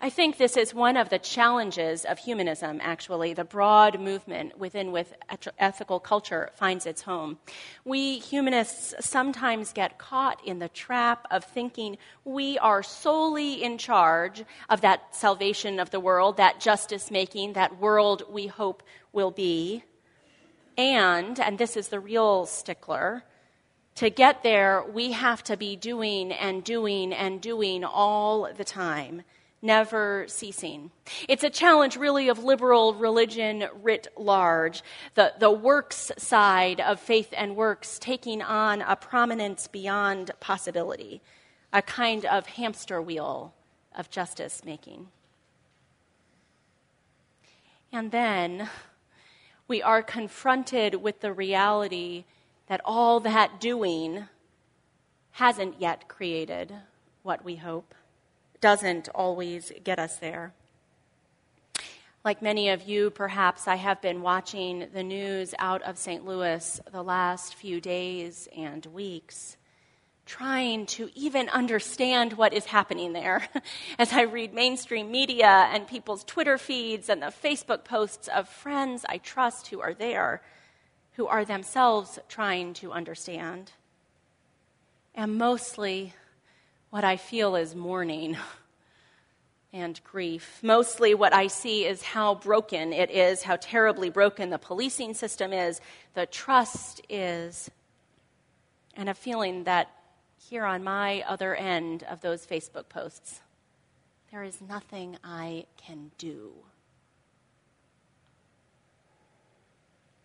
I 0.00 0.10
think 0.10 0.36
this 0.36 0.56
is 0.56 0.74
one 0.74 0.96
of 0.96 1.10
the 1.10 1.18
challenges 1.18 2.04
of 2.04 2.18
humanism, 2.18 2.80
actually, 2.82 3.34
the 3.34 3.44
broad 3.44 4.00
movement 4.00 4.58
within 4.58 4.90
which 4.90 5.08
ethical 5.58 6.00
culture 6.00 6.50
finds 6.54 6.86
its 6.86 7.02
home. 7.02 7.38
We 7.84 8.18
humanists 8.18 8.94
sometimes 9.00 9.72
get 9.72 9.98
caught 9.98 10.44
in 10.44 10.58
the 10.58 10.68
trap 10.68 11.26
of 11.30 11.44
thinking 11.44 11.98
we 12.24 12.58
are 12.58 12.82
solely 12.82 13.62
in 13.62 13.78
charge 13.78 14.44
of 14.68 14.80
that 14.80 15.14
salvation 15.14 15.78
of 15.78 15.90
the 15.90 16.00
world, 16.00 16.36
that 16.38 16.60
justice 16.60 17.10
making, 17.10 17.52
that 17.52 17.78
world 17.78 18.24
we 18.28 18.48
hope 18.48 18.82
will 19.12 19.30
be. 19.30 19.84
And, 20.80 21.38
and 21.38 21.58
this 21.58 21.76
is 21.76 21.88
the 21.88 22.00
real 22.00 22.46
stickler, 22.46 23.22
to 23.96 24.08
get 24.08 24.42
there, 24.42 24.82
we 24.82 25.12
have 25.12 25.44
to 25.44 25.58
be 25.58 25.76
doing 25.76 26.32
and 26.32 26.64
doing 26.64 27.12
and 27.12 27.38
doing 27.38 27.84
all 27.84 28.50
the 28.56 28.64
time 28.64 29.22
never 29.60 30.24
ceasing. 30.26 30.90
It's 31.28 31.44
a 31.44 31.50
challenge, 31.50 31.98
really, 31.98 32.30
of 32.30 32.42
liberal 32.42 32.94
religion 32.94 33.64
writ 33.82 34.08
large, 34.16 34.82
the, 35.16 35.34
the 35.38 35.50
works 35.50 36.10
side 36.16 36.80
of 36.80 36.98
faith 36.98 37.28
and 37.36 37.56
works 37.56 37.98
taking 37.98 38.40
on 38.40 38.80
a 38.80 38.96
prominence 38.96 39.66
beyond 39.66 40.30
possibility, 40.40 41.20
a 41.74 41.82
kind 41.82 42.24
of 42.24 42.46
hamster 42.46 43.02
wheel 43.02 43.52
of 43.94 44.08
justice 44.08 44.62
making. 44.64 45.08
And 47.92 48.12
then 48.12 48.70
we 49.70 49.80
are 49.80 50.02
confronted 50.02 50.96
with 50.96 51.20
the 51.20 51.32
reality 51.32 52.24
that 52.66 52.80
all 52.84 53.20
that 53.20 53.60
doing 53.60 54.24
hasn't 55.30 55.80
yet 55.80 56.08
created 56.08 56.74
what 57.22 57.44
we 57.44 57.54
hope 57.54 57.94
doesn't 58.60 59.08
always 59.10 59.70
get 59.84 59.96
us 59.96 60.16
there. 60.16 60.52
Like 62.24 62.42
many 62.42 62.68
of 62.68 62.82
you, 62.88 63.10
perhaps 63.10 63.68
I 63.68 63.76
have 63.76 64.02
been 64.02 64.22
watching 64.22 64.88
the 64.92 65.04
news 65.04 65.54
out 65.60 65.82
of 65.82 65.96
St. 65.98 66.26
Louis 66.26 66.80
the 66.90 67.04
last 67.04 67.54
few 67.54 67.80
days 67.80 68.48
and 68.56 68.84
weeks, 68.86 69.56
trying 70.30 70.86
to 70.86 71.10
even 71.16 71.48
understand 71.48 72.34
what 72.34 72.54
is 72.54 72.64
happening 72.66 73.12
there 73.12 73.48
as 73.98 74.12
I 74.12 74.22
read 74.22 74.54
mainstream 74.54 75.10
media 75.10 75.68
and 75.72 75.88
people's 75.88 76.22
Twitter 76.22 76.56
feeds 76.56 77.08
and 77.08 77.20
the 77.20 77.34
Facebook 77.42 77.82
posts 77.82 78.28
of 78.28 78.48
friends 78.48 79.04
I 79.08 79.18
trust 79.18 79.66
who 79.66 79.80
are 79.80 79.92
there, 79.92 80.40
who 81.14 81.26
are 81.26 81.44
themselves 81.44 82.20
trying 82.28 82.74
to 82.74 82.92
understand. 82.92 83.72
And 85.16 85.36
mostly, 85.36 86.14
what 86.90 87.02
I 87.02 87.16
feel 87.16 87.56
is 87.56 87.74
mourning 87.74 88.36
and 89.72 90.00
grief. 90.04 90.60
Mostly, 90.62 91.12
what 91.12 91.34
I 91.34 91.48
see 91.48 91.84
is 91.84 92.02
how 92.02 92.36
broken 92.36 92.92
it 92.92 93.10
is, 93.10 93.42
how 93.42 93.56
terribly 93.56 94.10
broken 94.10 94.50
the 94.50 94.58
policing 94.58 95.14
system 95.14 95.52
is, 95.52 95.80
the 96.14 96.26
trust 96.26 97.00
is, 97.08 97.68
and 98.96 99.08
a 99.08 99.14
feeling 99.14 99.64
that 99.64 99.90
here 100.50 100.64
on 100.64 100.82
my 100.82 101.22
other 101.28 101.54
end 101.54 102.02
of 102.02 102.20
those 102.22 102.44
Facebook 102.44 102.88
posts, 102.88 103.38
there 104.32 104.42
is 104.42 104.60
nothing 104.60 105.16
I 105.22 105.66
can 105.76 106.10
do. 106.18 106.50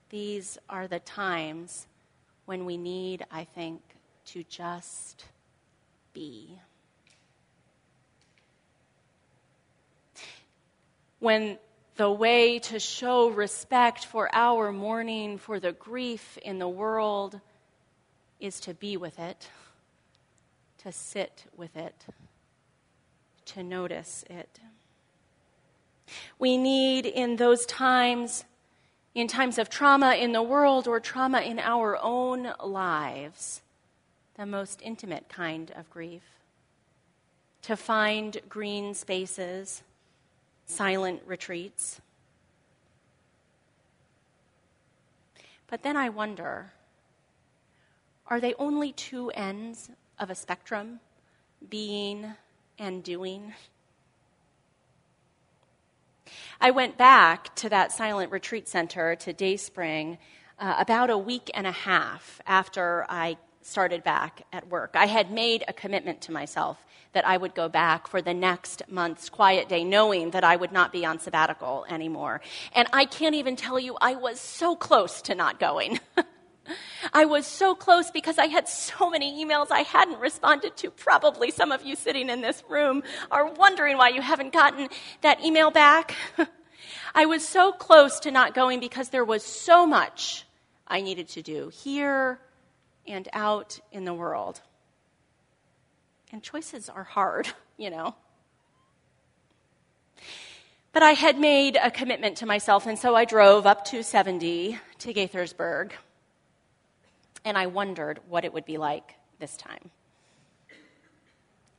These 0.10 0.58
are 0.68 0.88
the 0.88 0.98
times 0.98 1.86
when 2.46 2.66
we 2.66 2.76
need, 2.76 3.24
I 3.32 3.44
think, 3.44 3.82
to 4.26 4.44
just 4.50 5.26
be. 6.12 6.58
When 11.20 11.60
the 11.98 12.10
way 12.10 12.58
to 12.60 12.80
show 12.80 13.30
respect 13.30 14.06
for 14.06 14.28
our 14.34 14.72
mourning, 14.72 15.38
for 15.38 15.60
the 15.60 15.74
grief 15.74 16.40
in 16.40 16.58
the 16.58 16.68
world, 16.68 17.40
is 18.40 18.60
to 18.62 18.74
be 18.74 18.98
with 18.98 19.20
it, 19.20 19.48
to 20.86 20.92
sit 20.92 21.46
with 21.58 21.76
it, 21.76 22.06
to 23.44 23.64
notice 23.64 24.24
it. 24.30 24.60
We 26.38 26.58
need 26.58 27.08
in 27.08 27.38
those 27.38 27.66
times, 27.66 28.46
in 29.16 29.28
times 29.28 29.58
of 29.58 29.68
trauma 29.68 30.14
in 30.14 30.32
the 30.32 30.44
world 30.44 30.88
or 30.88 31.00
trauma 31.00 31.42
in 31.42 31.58
our 31.58 31.98
own 32.00 32.54
lives, 32.64 33.64
the 34.38 34.46
most 34.46 34.80
intimate 34.84 35.28
kind 35.28 35.72
of 35.76 35.90
grief. 35.90 36.22
To 37.64 37.76
find 37.76 38.38
green 38.48 38.94
spaces, 38.94 39.82
silent 40.68 41.24
retreats. 41.26 42.00
But 45.68 45.82
then 45.82 45.98
I 45.98 46.10
wonder 46.10 46.74
are 48.28 48.40
they 48.40 48.54
only 48.56 48.92
two 48.92 49.32
ends 49.32 49.90
of 50.20 50.30
a 50.30 50.36
spectrum, 50.36 51.00
being 51.70 52.34
and 52.78 53.04
doing? 53.04 53.54
I 56.60 56.72
went 56.72 56.98
back 56.98 57.56
to 57.58 57.70
that 57.70 57.92
silent 57.92 58.32
retreat 58.32 58.68
center 58.68 59.16
to 59.18 59.34
Dayspring 59.34 60.18
uh, 60.60 60.76
about 60.80 61.10
a 61.10 61.18
week 61.18 61.52
and 61.54 61.68
a 61.68 61.72
half 61.72 62.42
after 62.48 63.06
I 63.10 63.38
started 63.62 64.04
back 64.04 64.44
at 64.54 64.68
work. 64.70 64.92
I 64.94 65.08
had 65.08 65.32
made 65.32 65.64
a 65.68 65.74
commitment 65.74 66.22
to 66.22 66.32
myself 66.32 66.78
that 67.14 67.26
I 67.26 67.38
would 67.38 67.56
go 67.56 67.68
back 67.68 68.08
for 68.08 68.22
the 68.22 68.34
next 68.34 68.84
month's 68.90 69.30
quiet 69.30 69.70
day, 69.70 69.84
knowing 69.84 70.32
that 70.32 70.44
I 70.44 70.56
would 70.56 70.72
not 70.72 70.92
be 70.92 71.06
on 71.06 71.18
sabbatical 71.20 71.86
anymore. 71.90 72.42
And 72.74 72.88
I 72.94 73.06
can't 73.06 73.36
even 73.36 73.56
tell 73.56 73.80
you, 73.80 73.98
I 74.00 74.16
was 74.16 74.40
so 74.40 74.76
close 74.76 75.22
to 75.24 75.36
not 75.36 75.60
going. 75.60 76.00
I 77.14 77.26
was 77.26 77.46
so 77.46 77.76
close 77.76 78.12
because 78.12 78.38
I 78.38 78.48
had 78.48 78.68
so 78.68 79.10
many 79.10 79.44
emails 79.44 79.68
I 79.72 79.82
hadn't 79.82 80.20
responded 80.20 80.76
to. 80.78 80.92
Probably 80.92 81.52
some 81.52 81.72
of 81.72 81.84
you 81.84 81.96
sitting 81.96 82.30
in 82.30 82.42
this 82.42 82.64
room 82.70 83.04
are 83.32 83.52
wondering 83.54 83.98
why 83.98 84.10
you 84.10 84.22
haven't 84.22 84.54
gotten 84.54 84.90
that 85.22 85.44
email 85.44 85.72
back. 85.72 86.16
I 87.16 87.26
was 87.26 87.48
so 87.48 87.72
close 87.72 88.20
to 88.22 88.32
not 88.32 88.54
going 88.54 88.80
because 88.80 89.10
there 89.10 89.26
was 89.26 89.44
so 89.44 89.86
much 89.86 90.46
I 90.88 91.02
needed 91.02 91.30
to 91.30 91.42
do 91.42 91.70
here 91.70 92.40
and 93.08 93.28
out 93.34 93.80
in 93.92 94.06
the 94.06 94.14
world. 94.14 94.62
And 96.32 96.44
choices 96.44 96.90
are 96.90 97.04
hard, 97.04 97.48
you 97.78 97.90
know. 97.90 98.16
But 100.92 101.04
I 101.04 101.12
had 101.12 101.38
made 101.38 101.78
a 101.82 101.92
commitment 101.92 102.38
to 102.38 102.46
myself, 102.46 102.86
and 102.86 102.98
so 102.98 103.16
I 103.16 103.26
drove 103.26 103.66
up 103.66 103.84
to 103.86 104.02
70 104.02 104.80
to 105.00 105.14
Gaithersburg, 105.14 105.92
and 107.46 107.58
I 107.58 107.68
wondered 107.68 108.20
what 108.28 108.44
it 108.44 108.54
would 108.54 108.66
be 108.66 108.78
like 108.78 109.16
this 109.40 109.56
time. 109.56 109.92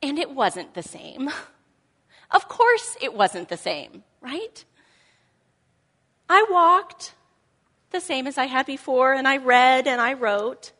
And 0.01 0.17
it 0.17 0.31
wasn't 0.31 0.73
the 0.73 0.83
same. 0.83 1.29
Of 2.29 2.49
course, 2.49 2.97
it 2.99 3.13
wasn't 3.13 3.47
the 3.47 3.55
same, 3.55 4.03
right? 4.19 4.65
I 6.29 6.45
walked 6.49 7.13
the 7.91 8.01
same 8.01 8.27
as 8.27 8.37
I 8.37 8.47
had 8.47 8.65
before, 8.65 9.13
and 9.13 9.25
I 9.25 9.37
read 9.37 9.87
and 9.87 10.01
I 10.01 10.11
wrote. 10.11 10.73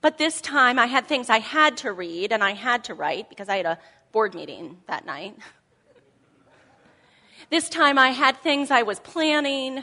But 0.00 0.16
this 0.16 0.40
time 0.40 0.78
I 0.78 0.86
had 0.86 1.06
things 1.06 1.28
I 1.28 1.40
had 1.40 1.76
to 1.78 1.92
read 1.92 2.32
and 2.32 2.42
I 2.42 2.52
had 2.52 2.84
to 2.84 2.94
write 2.94 3.28
because 3.28 3.50
I 3.50 3.58
had 3.58 3.66
a 3.66 3.78
board 4.12 4.34
meeting 4.34 4.78
that 4.86 5.04
night. 5.04 5.36
This 7.50 7.68
time 7.68 7.98
I 7.98 8.10
had 8.10 8.36
things 8.36 8.70
I 8.70 8.82
was 8.82 9.00
planning. 9.00 9.82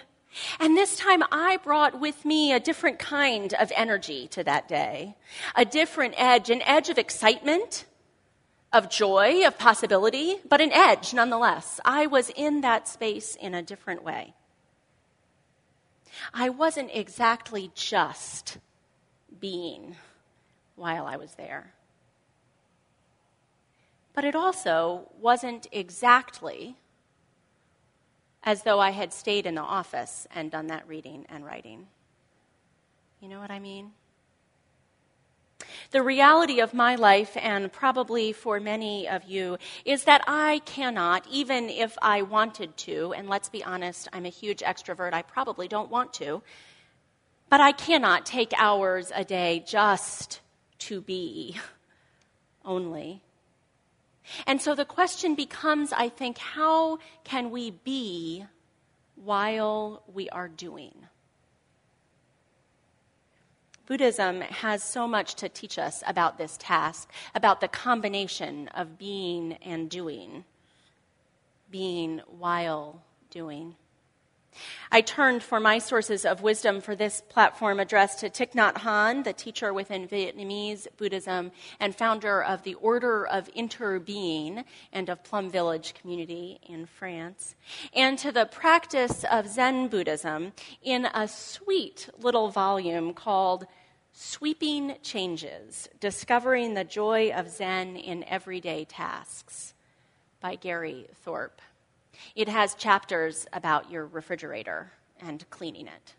And 0.60 0.75
this 0.75 0.96
time 0.96 1.24
I 1.32 1.58
brought 1.58 2.00
with 2.00 2.25
me 2.25 2.53
a 2.53 2.60
different 2.60 3.00
kind 3.00 3.53
of 3.53 3.72
energy 3.75 4.27
to 4.29 4.44
that 4.44 4.67
day, 4.67 5.15
a 5.56 5.65
different 5.65 6.13
edge, 6.17 6.50
an 6.50 6.62
edge 6.63 6.89
of 6.89 6.98
excitement, 6.98 7.86
of 8.74 8.89
joy, 8.89 9.46
of 9.46 9.58
possibility, 9.58 10.38
but 10.48 10.62
an 10.62 10.72
edge 10.74 11.13
nonetheless. 11.13 11.79
I 11.86 12.08
was 12.08 12.29
in 12.36 12.62
that 12.62 12.88
space 12.88 13.36
in 13.36 13.53
a 13.53 13.62
different 13.62 14.03
way. 14.03 14.34
I 16.34 16.50
wasn't 16.50 16.91
exactly 16.94 17.72
just 17.75 18.58
being 19.39 19.96
while 20.75 21.06
I 21.06 21.17
was 21.17 21.36
there. 21.36 21.74
But 24.13 24.25
it 24.25 24.36
also 24.36 25.12
wasn't 25.20 25.67
exactly 25.72 26.75
as 28.48 28.63
though 28.63 28.80
I 28.80 28.92
had 28.92 29.12
stayed 29.12 29.46
in 29.46 29.56
the 29.56 29.62
office 29.62 30.25
and 30.34 30.50
done 30.50 30.68
that 30.68 30.88
reading 30.88 31.25
and 31.27 31.46
writing. 31.46 31.86
You 33.20 33.27
know 33.27 33.42
what 33.42 33.51
I 33.51 33.60
mean? 33.60 33.92
The 35.92 36.01
reality 36.01 36.62
of 36.62 36.74
my 36.74 36.96
life, 36.96 37.36
and 37.36 37.70
probably 37.70 38.32
for 38.32 38.62
many 38.62 39.06
of 39.06 39.25
you, 39.25 39.58
is 39.84 40.06
that 40.06 40.24
I 40.27 40.60
cannot, 40.60 41.27
even 41.30 41.68
if 41.68 41.98
I 42.01 42.22
wanted 42.22 42.77
to, 42.77 43.13
and 43.18 43.27
let's 43.27 43.50
be 43.50 43.66
honest, 43.66 44.08
I'm 44.13 44.25
a 44.25 44.30
huge 44.30 44.60
extrovert, 44.60 45.12
I 45.12 45.24
probably 45.24 45.68
don't 45.68 45.92
want 45.92 46.13
to, 46.13 46.42
but 47.50 47.60
I 47.60 47.74
cannot 47.74 48.25
take 48.25 48.54
hours 48.58 49.12
a 49.13 49.25
day 49.25 49.62
just 49.68 50.39
to 50.88 51.01
be 51.01 51.58
only. 52.63 53.24
And 54.46 54.62
so 54.62 54.75
the 54.75 54.86
question 54.86 55.36
becomes, 55.36 55.93
I 55.93 56.10
think, 56.10 56.38
how 56.38 57.00
can 57.24 57.51
we 57.51 57.72
be 57.72 58.46
while 59.15 60.03
we 60.13 60.29
are 60.29 60.48
doing? 60.48 60.93
Buddhism 63.88 64.41
has 64.41 64.84
so 64.84 65.07
much 65.07 65.36
to 65.36 65.48
teach 65.48 65.79
us 65.79 66.03
about 66.05 66.38
this 66.38 66.57
task, 66.60 67.10
about 67.34 67.62
the 67.62 67.69
combination 67.69 68.67
of 68.69 68.98
being 68.98 69.53
and 69.62 69.89
doing, 69.89 70.43
being 71.72 72.22
while 72.27 73.01
doing. 73.29 73.75
I 74.92 75.02
turned 75.02 75.44
for 75.44 75.60
my 75.60 75.80
sources 75.80 76.26
of 76.26 76.42
wisdom 76.42 76.82
for 76.82 76.96
this 76.96 77.22
platform 77.30 77.80
address 77.80 78.16
to 78.22 78.30
Thich 78.30 78.54
Nhat 78.54 78.76
Hanh, 78.76 79.24
the 79.24 79.34
teacher 79.34 79.74
within 79.74 80.08
Vietnamese 80.08 80.88
Buddhism 80.98 81.52
and 81.80 81.96
founder 81.96 82.44
of 82.44 82.64
the 82.64 82.76
Order 82.76 83.26
of 83.26 83.50
Interbeing 83.54 84.64
and 84.92 85.10
of 85.10 85.24
Plum 85.24 85.50
Village 85.50 85.94
community 85.94 86.60
in 86.68 86.86
France, 86.86 87.56
and 87.94 88.18
to 88.20 88.32
the 88.32 88.46
practice 88.46 89.24
of 89.30 89.48
Zen 89.48 89.88
Buddhism 89.88 90.54
in 90.82 91.06
a 91.14 91.28
sweet 91.28 92.10
little 92.18 92.50
volume 92.50 93.14
called 93.14 93.68
Sweeping 94.14 94.96
Changes 95.04 95.88
Discovering 96.00 96.74
the 96.74 96.84
Joy 96.84 97.32
of 97.32 97.50
Zen 97.50 97.96
in 97.96 98.24
Everyday 98.24 98.86
Tasks 98.86 99.76
by 100.42 100.56
Gary 100.56 101.08
Thorp. 101.24 101.62
It 102.36 102.50
has 102.50 102.76
chapters 102.76 103.48
about 103.54 103.92
your 103.92 104.06
refrigerator 104.06 104.92
and 105.20 105.50
cleaning 105.50 105.88
it. 105.88 106.16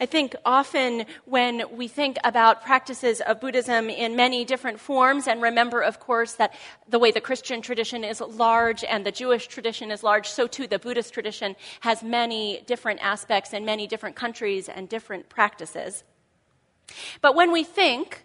I 0.00 0.06
think 0.06 0.34
often 0.44 1.04
when 1.24 1.62
we 1.70 1.88
think 1.88 2.16
about 2.24 2.62
practices 2.62 3.20
of 3.20 3.40
Buddhism 3.40 3.90
in 3.90 4.16
many 4.16 4.44
different 4.44 4.80
forms, 4.80 5.26
and 5.26 5.42
remember, 5.42 5.82
of 5.82 6.00
course, 6.00 6.34
that 6.34 6.54
the 6.88 6.98
way 6.98 7.10
the 7.10 7.20
Christian 7.20 7.60
tradition 7.60 8.02
is 8.02 8.20
large 8.20 8.82
and 8.84 9.04
the 9.04 9.12
Jewish 9.12 9.46
tradition 9.46 9.90
is 9.90 10.02
large, 10.02 10.28
so 10.28 10.46
too 10.46 10.66
the 10.66 10.78
Buddhist 10.78 11.12
tradition 11.12 11.54
has 11.80 12.02
many 12.02 12.62
different 12.66 13.00
aspects 13.02 13.52
in 13.52 13.64
many 13.64 13.86
different 13.86 14.16
countries 14.16 14.68
and 14.68 14.88
different 14.88 15.28
practices. 15.28 16.04
But 17.20 17.34
when 17.34 17.52
we 17.52 17.64
think 17.64 18.23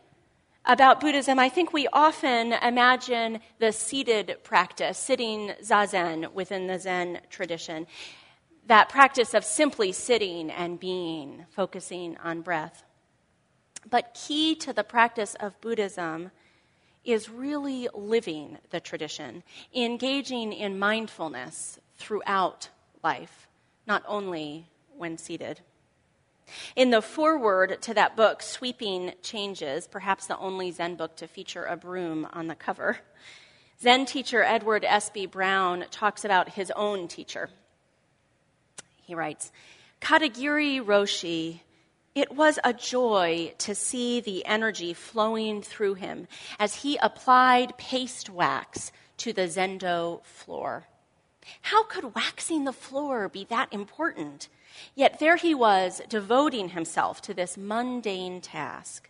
about 0.66 1.00
Buddhism, 1.00 1.39
I 1.39 1.50
think 1.50 1.74
we 1.74 1.88
often 1.92 2.54
imagine 2.54 3.39
the 3.60 3.72
seated 3.72 4.38
practice, 4.44 4.98
sitting 4.98 5.54
zazen 5.63 6.32
within 6.34 6.68
the 6.68 6.80
Zen 6.80 7.22
tradition, 7.30 7.88
that 8.68 8.89
practice 8.89 9.34
of 9.34 9.44
simply 9.44 9.92
sitting 9.92 10.51
and 10.51 10.80
being, 10.80 11.46
focusing 11.50 12.18
on 12.18 12.42
breath. 12.42 12.84
But 13.89 14.13
key 14.13 14.56
to 14.56 14.74
the 14.74 14.84
practice 14.84 15.36
of 15.39 15.60
Buddhism 15.62 16.32
is 17.04 17.30
really 17.30 17.88
living 17.96 18.58
the 18.70 18.80
tradition, 18.80 19.44
engaging 19.74 20.54
in 20.54 20.78
mindfulness 20.78 21.80
throughout 21.98 22.70
life, 23.04 23.48
not 23.88 24.04
only 24.08 24.68
when 24.96 25.18
seated. 25.18 25.62
In 26.75 26.89
the 26.89 27.01
foreword 27.01 27.82
to 27.84 27.94
that 27.94 28.15
book, 28.15 28.41
Sweeping 28.41 29.13
Changes, 29.22 29.88
perhaps 29.88 30.27
the 30.27 30.38
only 30.38 30.72
Zen 30.72 30.96
book 30.96 31.15
to 31.18 31.27
feature 31.27 31.65
a 31.65 31.75
broom 31.75 32.27
on 32.34 32.48
the 32.48 32.56
cover, 32.56 32.98
Zen 33.82 34.06
teacher 34.06 34.44
Edward 34.44 34.84
Espe 34.84 35.32
Brown 35.32 35.86
talks 35.89 36.25
about 36.25 36.50
his 36.50 36.72
own 36.75 37.08
teacher. 37.08 37.50
He 39.01 39.15
writes 39.15 39.51
Katagiri 40.01 40.82
Roshi, 40.84 41.62
it 42.15 42.36
was 42.36 42.60
a 42.63 42.74
joy 42.74 43.53
to 43.60 43.74
see 43.74 44.20
the 44.20 44.46
energy 44.46 44.94
flowing 44.94 45.62
through 45.62 45.94
him 45.94 46.27
as 46.60 46.75
he 46.75 46.98
applied 46.98 47.77
paste 47.77 48.29
wax 48.29 48.91
to 49.18 49.32
the 49.32 49.44
Zendo 49.44 50.24
floor. 50.25 50.88
How 51.62 51.84
could 51.84 52.15
waxing 52.15 52.65
the 52.65 52.74
floor 52.74 53.29
be 53.29 53.46
that 53.46 53.72
important? 53.72 54.50
Yet 54.95 55.19
there 55.19 55.36
he 55.36 55.53
was, 55.53 56.01
devoting 56.09 56.69
himself 56.69 57.21
to 57.24 57.33
this 57.33 57.57
mundane 57.57 58.41
task. 58.41 59.09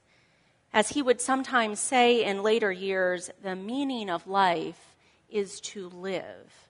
As 0.71 0.89
he 0.89 1.01
would 1.01 1.19
sometimes 1.19 1.79
say 1.79 2.23
in 2.23 2.43
later 2.43 2.71
years, 2.71 3.29
the 3.41 3.55
meaning 3.55 4.09
of 4.09 4.27
life 4.27 4.95
is 5.29 5.59
to 5.61 5.89
live. 5.89 6.67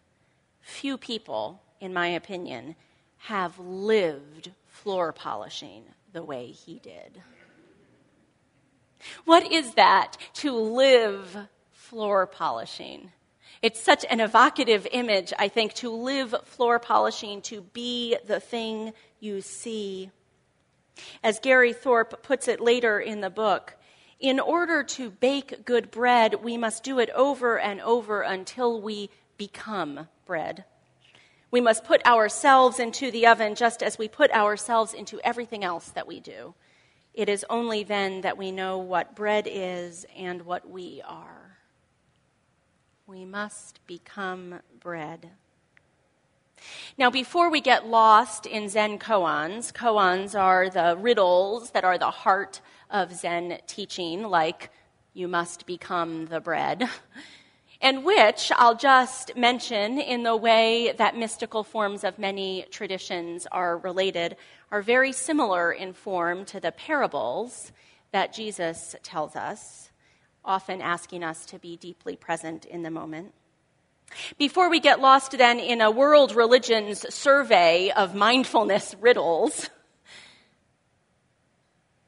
Few 0.61 0.97
people, 0.97 1.61
in 1.79 1.93
my 1.93 2.07
opinion, 2.07 2.75
have 3.17 3.59
lived 3.59 4.51
floor 4.67 5.11
polishing 5.11 5.83
the 6.13 6.23
way 6.23 6.47
he 6.47 6.79
did. 6.79 7.21
What 9.25 9.51
is 9.51 9.73
that 9.75 10.17
to 10.35 10.51
live 10.53 11.47
floor 11.71 12.25
polishing? 12.25 13.11
It's 13.61 13.81
such 13.81 14.05
an 14.09 14.21
evocative 14.21 14.87
image, 14.91 15.33
I 15.37 15.49
think, 15.49 15.73
to 15.75 15.91
live 15.91 16.33
floor 16.45 16.79
polishing, 16.79 17.41
to 17.43 17.61
be 17.61 18.15
the 18.25 18.39
thing 18.39 18.93
you 19.19 19.41
see. 19.41 20.11
As 21.23 21.39
Gary 21.39 21.73
Thorp 21.73 22.23
puts 22.23 22.47
it 22.47 22.61
later 22.61 22.99
in 22.99 23.19
the 23.19 23.29
book, 23.29 23.75
in 24.19 24.39
order 24.39 24.83
to 24.83 25.09
bake 25.09 25.65
good 25.65 25.91
bread, 25.91 26.43
we 26.43 26.57
must 26.57 26.83
do 26.83 26.99
it 26.99 27.09
over 27.11 27.59
and 27.59 27.81
over 27.81 28.21
until 28.21 28.81
we 28.81 29.09
become 29.37 30.07
bread. 30.25 30.65
We 31.51 31.61
must 31.61 31.83
put 31.83 32.05
ourselves 32.05 32.79
into 32.79 33.11
the 33.11 33.27
oven 33.27 33.55
just 33.55 33.81
as 33.81 33.97
we 33.97 34.07
put 34.07 34.31
ourselves 34.31 34.93
into 34.93 35.19
everything 35.23 35.63
else 35.63 35.89
that 35.89 36.07
we 36.07 36.19
do. 36.19 36.53
It 37.13 37.27
is 37.27 37.45
only 37.49 37.83
then 37.83 38.21
that 38.21 38.37
we 38.37 38.51
know 38.51 38.77
what 38.77 39.15
bread 39.15 39.47
is 39.49 40.05
and 40.15 40.43
what 40.43 40.69
we 40.69 41.01
are. 41.05 41.48
We 43.09 43.25
must 43.25 43.79
become 43.87 44.59
bread. 44.79 45.31
Now, 46.95 47.09
before 47.09 47.49
we 47.49 47.59
get 47.59 47.87
lost 47.87 48.45
in 48.45 48.69
Zen 48.69 48.99
koans, 48.99 49.73
koans 49.73 50.39
are 50.39 50.69
the 50.69 50.95
riddles 50.95 51.71
that 51.71 51.83
are 51.83 51.97
the 51.97 52.11
heart 52.11 52.61
of 52.87 53.11
Zen 53.11 53.61
teaching, 53.65 54.21
like 54.21 54.69
you 55.15 55.27
must 55.27 55.65
become 55.65 56.27
the 56.27 56.39
bread, 56.39 56.87
and 57.81 58.05
which 58.05 58.51
I'll 58.55 58.77
just 58.77 59.35
mention 59.35 59.99
in 59.99 60.21
the 60.21 60.37
way 60.37 60.93
that 60.95 61.17
mystical 61.17 61.63
forms 61.63 62.03
of 62.03 62.19
many 62.19 62.67
traditions 62.69 63.47
are 63.51 63.79
related, 63.79 64.35
are 64.69 64.83
very 64.83 65.13
similar 65.13 65.71
in 65.71 65.93
form 65.93 66.45
to 66.45 66.59
the 66.59 66.71
parables 66.71 67.71
that 68.11 68.33
Jesus 68.33 68.95
tells 69.01 69.35
us 69.35 69.88
often 70.43 70.81
asking 70.81 71.23
us 71.23 71.45
to 71.47 71.59
be 71.59 71.77
deeply 71.77 72.15
present 72.15 72.65
in 72.65 72.83
the 72.83 72.91
moment. 72.91 73.33
Before 74.37 74.69
we 74.69 74.79
get 74.79 74.99
lost 74.99 75.37
then 75.37 75.59
in 75.59 75.81
a 75.81 75.91
world 75.91 76.35
religions 76.35 77.05
survey 77.13 77.91
of 77.91 78.15
mindfulness 78.15 78.95
riddles, 78.99 79.69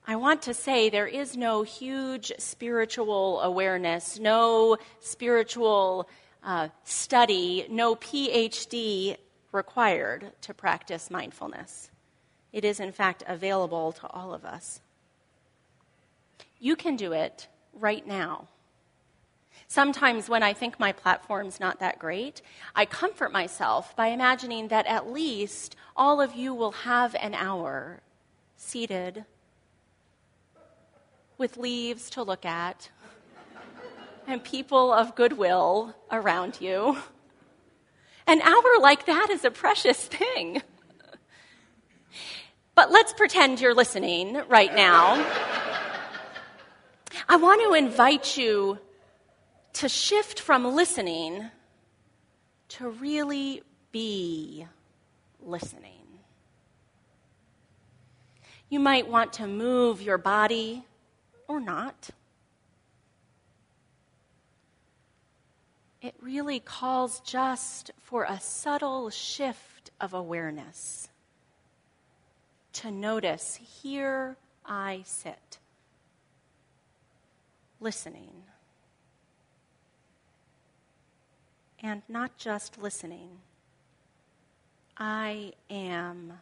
I 0.07 0.15
want 0.15 0.41
to 0.43 0.53
say 0.53 0.89
there 0.89 1.07
is 1.07 1.37
no 1.37 1.61
huge 1.61 2.31
spiritual 2.37 3.39
awareness, 3.41 4.19
no 4.19 4.77
spiritual 4.99 6.09
uh, 6.43 6.69
study, 6.83 7.67
no 7.69 7.95
PhD 7.95 9.17
required 9.51 10.31
to 10.41 10.53
practice 10.53 11.11
mindfulness. 11.11 11.91
It 12.51 12.65
is, 12.65 12.79
in 12.79 12.91
fact, 12.91 13.23
available 13.27 13.91
to 13.93 14.07
all 14.07 14.33
of 14.33 14.43
us. 14.43 14.81
You 16.59 16.75
can 16.75 16.95
do 16.95 17.11
it 17.11 17.47
right 17.73 18.05
now. 18.05 18.47
Sometimes 19.67 20.27
when 20.27 20.43
I 20.43 20.53
think 20.53 20.79
my 20.79 20.91
platform's 20.91 21.59
not 21.59 21.79
that 21.79 21.97
great, 21.97 22.41
I 22.75 22.85
comfort 22.85 23.31
myself 23.31 23.95
by 23.95 24.07
imagining 24.07 24.67
that 24.67 24.85
at 24.85 25.09
least 25.09 25.75
all 25.95 26.19
of 26.19 26.35
you 26.35 26.53
will 26.53 26.71
have 26.71 27.15
an 27.15 27.33
hour 27.33 28.01
seated 28.57 29.25
with 31.37 31.57
leaves 31.57 32.09
to 32.11 32.23
look 32.23 32.45
at 32.45 32.89
and 34.27 34.43
people 34.43 34.91
of 34.91 35.15
goodwill 35.15 35.95
around 36.11 36.59
you. 36.59 36.97
An 38.27 38.41
hour 38.41 38.79
like 38.79 39.05
that 39.07 39.29
is 39.31 39.43
a 39.43 39.51
precious 39.51 40.05
thing. 40.05 40.61
But 42.75 42.91
let's 42.91 43.13
pretend 43.13 43.59
you're 43.59 43.73
listening 43.73 44.41
right 44.47 44.73
now. 44.73 45.25
I 47.27 47.35
want 47.37 47.61
to 47.61 47.73
invite 47.73 48.37
you 48.37 48.79
to 49.73 49.89
shift 49.89 50.39
from 50.39 50.75
listening 50.75 51.45
to 52.69 52.89
really 52.89 53.63
be 53.91 54.65
listening. 55.41 55.91
You 58.69 58.79
might 58.79 59.07
want 59.07 59.33
to 59.33 59.47
move 59.47 60.01
your 60.01 60.17
body 60.17 60.83
or 61.47 61.59
not. 61.59 62.09
It 66.01 66.15
really 66.21 66.59
calls 66.59 67.19
just 67.19 67.91
for 67.99 68.23
a 68.23 68.39
subtle 68.39 69.09
shift 69.09 69.91
of 69.99 70.13
awareness 70.13 71.09
to 72.73 72.91
notice 72.91 73.59
here 73.81 74.37
I 74.65 75.03
sit. 75.05 75.59
Listening. 77.81 78.43
And 81.83 82.03
not 82.07 82.37
just 82.37 82.77
listening, 82.77 83.29
I 84.97 85.53
am 85.69 86.33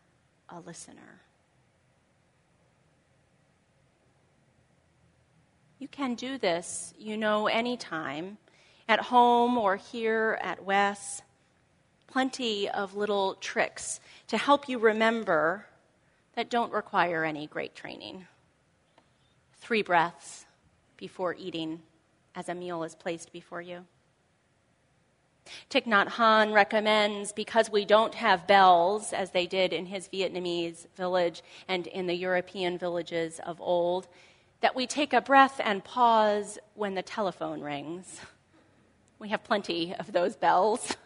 a 0.50 0.60
listener. 0.60 1.22
You 5.80 5.88
can 5.88 6.16
do 6.16 6.38
this, 6.38 6.94
you 7.00 7.16
know, 7.16 7.48
anytime, 7.48 8.38
at 8.90 9.00
home 9.00 9.58
or 9.58 9.78
here 9.78 10.38
at 10.42 10.62
Wes. 10.66 11.22
Plenty 12.08 12.68
of 12.70 12.96
little 12.96 13.36
tricks 13.36 14.02
to 14.28 14.38
help 14.38 14.68
you 14.68 14.78
remember 14.78 15.68
that 16.36 16.50
don't 16.50 16.74
require 16.74 17.24
any 17.24 17.48
great 17.48 17.76
training. 17.76 18.28
Three 19.62 19.84
breaths 19.84 20.46
before 21.00 21.36
eating 21.40 21.82
as 22.36 22.50
a 22.50 22.56
meal 22.56 22.84
is 22.84 22.96
placed 22.96 23.32
before 23.32 23.62
you. 23.62 23.86
Thich 25.72 25.86
Nhat 25.86 26.10
Hanh 26.10 26.54
recommends 26.54 27.32
because 27.32 27.72
we 27.72 27.86
don't 27.86 28.14
have 28.16 28.46
bells, 28.46 29.14
as 29.14 29.32
they 29.32 29.48
did 29.48 29.74
in 29.74 29.88
his 29.88 30.08
Vietnamese 30.10 30.86
village 30.96 31.42
and 31.68 31.88
in 31.88 32.08
the 32.08 32.14
European 32.14 32.78
villages 32.78 33.40
of 33.46 33.60
old, 33.60 34.08
that 34.62 34.76
we 34.76 34.86
take 34.86 35.14
a 35.14 35.22
breath 35.22 35.60
and 35.64 35.84
pause 35.84 36.60
when 36.76 36.96
the 36.96 37.02
telephone 37.02 37.62
rings. 37.62 38.20
We 39.18 39.30
have 39.30 39.44
plenty 39.44 39.96
of 39.96 40.12
those 40.12 40.36
bells. 40.36 40.96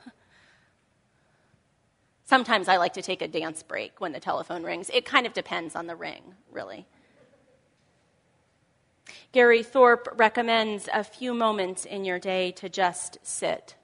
Sometimes 2.26 2.68
I 2.68 2.78
like 2.78 2.94
to 2.94 3.02
take 3.02 3.22
a 3.22 3.28
dance 3.28 3.64
break 3.64 4.02
when 4.02 4.12
the 4.12 4.20
telephone 4.20 4.64
rings. 4.64 4.90
It 4.94 5.06
kind 5.06 5.26
of 5.26 5.34
depends 5.34 5.76
on 5.76 5.88
the 5.88 5.96
ring, 5.96 6.22
really. 6.52 6.86
Gary 9.32 9.64
Thorp 9.64 10.08
recommends 10.18 10.90
a 10.94 11.04
few 11.04 11.34
moments 11.34 11.86
in 11.86 12.06
your 12.06 12.20
day 12.20 12.52
to 12.54 12.70
just 12.70 13.18
sit. 13.24 13.76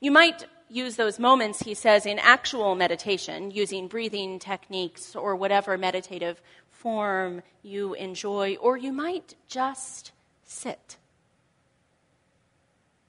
You 0.00 0.10
might 0.10 0.44
use 0.68 0.96
those 0.96 1.18
moments, 1.18 1.60
he 1.60 1.74
says, 1.74 2.06
in 2.06 2.18
actual 2.18 2.74
meditation, 2.74 3.50
using 3.50 3.88
breathing 3.88 4.38
techniques 4.38 5.14
or 5.14 5.36
whatever 5.36 5.78
meditative 5.78 6.40
form 6.70 7.42
you 7.62 7.94
enjoy, 7.94 8.56
or 8.56 8.76
you 8.76 8.92
might 8.92 9.34
just 9.48 10.12
sit. 10.44 10.96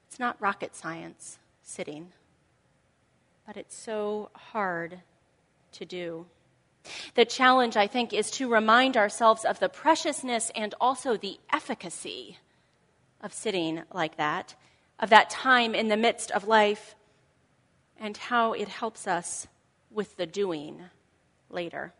It's 0.08 0.20
not 0.20 0.40
rocket 0.40 0.76
science, 0.76 1.40
sitting, 1.64 2.12
but 3.46 3.58
it's 3.58 3.76
so 3.76 4.30
hard 4.34 5.02
to 5.74 5.86
do. 5.86 6.26
The 7.16 7.26
challenge, 7.26 7.78
I 7.78 7.88
think, 7.88 8.14
is 8.14 8.32
to 8.32 8.50
remind 8.50 8.98
ourselves 8.98 9.46
of 9.46 9.60
the 9.60 9.70
preciousness 9.70 10.52
and 10.56 10.74
also 10.80 11.18
the 11.18 11.40
efficacy 11.52 12.38
of 13.22 13.34
sitting 13.34 13.84
like 13.94 14.18
that, 14.18 14.56
of 15.00 15.10
that 15.10 15.30
time 15.30 15.76
in 15.76 15.88
the 15.88 15.98
midst 15.98 16.32
of 16.32 16.48
life, 16.48 16.96
and 18.00 18.16
how 18.16 18.54
it 18.54 18.68
helps 18.68 19.08
us 19.08 19.48
with 19.90 20.18
the 20.18 20.28
doing 20.28 20.84
later. 21.50 21.94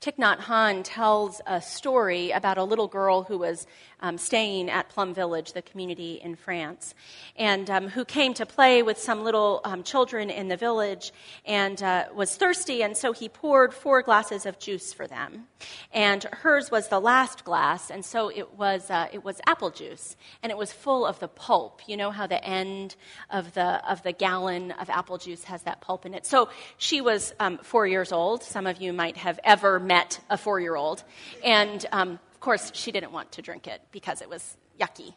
Thich 0.00 0.16
Nhat 0.16 0.38
Hanh 0.40 0.82
tells 0.84 1.40
a 1.46 1.60
story 1.60 2.30
about 2.30 2.58
a 2.58 2.64
little 2.64 2.88
girl 2.88 3.22
who 3.22 3.38
was 3.38 3.66
um, 4.00 4.18
staying 4.18 4.68
at 4.68 4.90
Plum 4.90 5.14
Village, 5.14 5.54
the 5.54 5.62
community 5.62 6.20
in 6.22 6.36
France, 6.36 6.94
and 7.36 7.70
um, 7.70 7.88
who 7.88 8.04
came 8.04 8.34
to 8.34 8.44
play 8.44 8.82
with 8.82 8.98
some 8.98 9.24
little 9.24 9.62
um, 9.64 9.82
children 9.82 10.28
in 10.28 10.48
the 10.48 10.58
village 10.58 11.12
and 11.46 11.82
uh, 11.82 12.04
was 12.14 12.36
thirsty, 12.36 12.82
and 12.82 12.96
so 12.96 13.12
he 13.12 13.30
poured 13.30 13.72
four 13.72 14.02
glasses 14.02 14.44
of 14.44 14.58
juice 14.58 14.92
for 14.92 15.06
them. 15.06 15.46
And 15.90 16.24
hers 16.24 16.70
was 16.70 16.88
the 16.88 17.00
last 17.00 17.44
glass, 17.44 17.90
and 17.90 18.04
so 18.04 18.28
it 18.28 18.58
was, 18.58 18.90
uh, 18.90 19.08
it 19.10 19.24
was 19.24 19.40
apple 19.46 19.70
juice, 19.70 20.16
and 20.42 20.52
it 20.52 20.58
was 20.58 20.70
full 20.70 21.06
of 21.06 21.18
the 21.20 21.28
pulp. 21.28 21.80
You 21.86 21.96
know 21.96 22.10
how 22.10 22.26
the 22.26 22.44
end 22.44 22.96
of 23.30 23.54
the, 23.54 23.90
of 23.90 24.02
the 24.02 24.12
gallon 24.12 24.72
of 24.72 24.90
apple 24.90 25.16
juice 25.16 25.44
has 25.44 25.62
that 25.62 25.80
pulp 25.80 26.04
in 26.04 26.12
it. 26.12 26.26
So 26.26 26.50
she 26.76 27.00
was 27.00 27.32
um, 27.40 27.58
four 27.62 27.86
years 27.86 28.12
old. 28.12 28.42
Some 28.42 28.66
of 28.66 28.82
you 28.82 28.92
might 28.92 29.16
have 29.16 29.40
ever 29.44 29.73
met 29.78 30.20
a 30.30 30.36
four 30.38 30.60
year 30.60 30.76
old. 30.76 31.04
And 31.42 31.84
um, 31.92 32.18
course, 32.44 32.70
she 32.74 32.92
didn't 32.92 33.10
want 33.10 33.32
to 33.32 33.42
drink 33.42 33.66
it 33.66 33.80
because 33.90 34.20
it 34.20 34.28
was 34.28 34.56
yucky. 34.78 35.14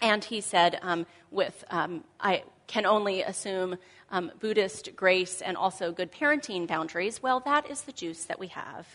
And 0.00 0.24
he 0.24 0.40
said, 0.40 0.78
um, 0.80 1.06
with, 1.30 1.62
um, 1.70 2.04
I 2.18 2.44
can 2.66 2.86
only 2.86 3.22
assume 3.22 3.76
um, 4.10 4.32
Buddhist 4.40 4.96
grace 4.96 5.42
and 5.42 5.56
also 5.56 5.92
good 5.92 6.10
parenting 6.10 6.66
boundaries, 6.66 7.22
well, 7.22 7.40
that 7.40 7.70
is 7.70 7.82
the 7.82 7.92
juice 7.92 8.24
that 8.24 8.38
we 8.38 8.46
have. 8.48 8.86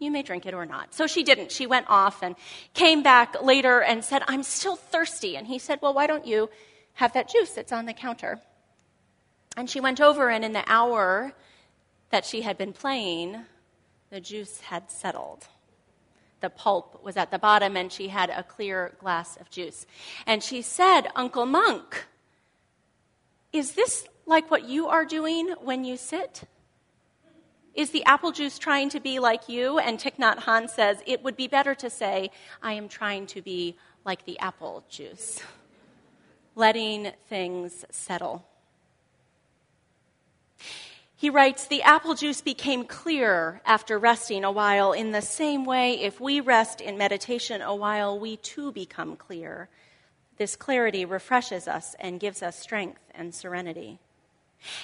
You 0.00 0.10
may 0.10 0.22
drink 0.22 0.44
it 0.44 0.54
or 0.54 0.66
not. 0.66 0.92
So 0.92 1.06
she 1.06 1.22
didn't. 1.22 1.52
She 1.52 1.66
went 1.66 1.86
off 1.88 2.22
and 2.22 2.34
came 2.74 3.02
back 3.02 3.40
later 3.42 3.80
and 3.80 4.04
said, 4.04 4.22
I'm 4.26 4.42
still 4.42 4.76
thirsty. 4.76 5.36
And 5.36 5.46
he 5.46 5.58
said, 5.58 5.78
Well, 5.80 5.94
why 5.94 6.06
don't 6.06 6.26
you 6.26 6.50
have 6.94 7.12
that 7.14 7.30
juice 7.30 7.52
that's 7.52 7.72
on 7.72 7.86
the 7.86 7.94
counter? 7.94 8.40
And 9.56 9.70
she 9.70 9.80
went 9.80 10.02
over, 10.02 10.28
and 10.28 10.44
in 10.44 10.52
the 10.52 10.64
hour 10.66 11.32
that 12.10 12.24
she 12.24 12.42
had 12.42 12.56
been 12.56 12.72
playing, 12.72 13.44
the 14.10 14.20
juice 14.20 14.60
had 14.60 14.90
settled 14.90 15.48
the 16.40 16.50
pulp 16.50 17.02
was 17.02 17.16
at 17.16 17.30
the 17.30 17.38
bottom, 17.38 17.76
and 17.76 17.90
she 17.90 18.08
had 18.08 18.30
a 18.30 18.42
clear 18.42 18.94
glass 19.00 19.36
of 19.38 19.50
juice. 19.50 19.86
And 20.26 20.42
she 20.42 20.62
said, 20.62 21.08
Uncle 21.16 21.46
Monk, 21.46 22.06
is 23.52 23.72
this 23.72 24.06
like 24.26 24.50
what 24.50 24.68
you 24.68 24.86
are 24.88 25.04
doing 25.04 25.54
when 25.60 25.84
you 25.84 25.96
sit? 25.96 26.44
Is 27.74 27.90
the 27.90 28.04
apple 28.04 28.32
juice 28.32 28.58
trying 28.58 28.88
to 28.90 29.00
be 29.00 29.18
like 29.18 29.48
you? 29.48 29.78
And 29.78 29.98
Thich 29.98 30.16
Nhat 30.16 30.38
Hanh 30.40 30.68
says, 30.68 30.98
it 31.06 31.22
would 31.22 31.36
be 31.36 31.46
better 31.46 31.74
to 31.74 31.90
say, 31.90 32.30
I 32.62 32.72
am 32.72 32.88
trying 32.88 33.26
to 33.28 33.42
be 33.42 33.76
like 34.04 34.24
the 34.24 34.38
apple 34.38 34.84
juice, 34.88 35.40
letting 36.54 37.12
things 37.28 37.84
settle. 37.90 38.46
He 41.18 41.30
writes, 41.30 41.66
The 41.66 41.82
apple 41.82 42.14
juice 42.14 42.42
became 42.42 42.84
clear 42.84 43.62
after 43.64 43.98
resting 43.98 44.44
a 44.44 44.50
while. 44.50 44.92
In 44.92 45.12
the 45.12 45.22
same 45.22 45.64
way, 45.64 45.98
if 46.00 46.20
we 46.20 46.40
rest 46.40 46.82
in 46.82 46.98
meditation 46.98 47.62
a 47.62 47.74
while, 47.74 48.18
we 48.18 48.36
too 48.36 48.70
become 48.70 49.16
clear. 49.16 49.70
This 50.36 50.56
clarity 50.56 51.06
refreshes 51.06 51.66
us 51.66 51.96
and 51.98 52.20
gives 52.20 52.42
us 52.42 52.58
strength 52.58 53.00
and 53.14 53.34
serenity. 53.34 53.98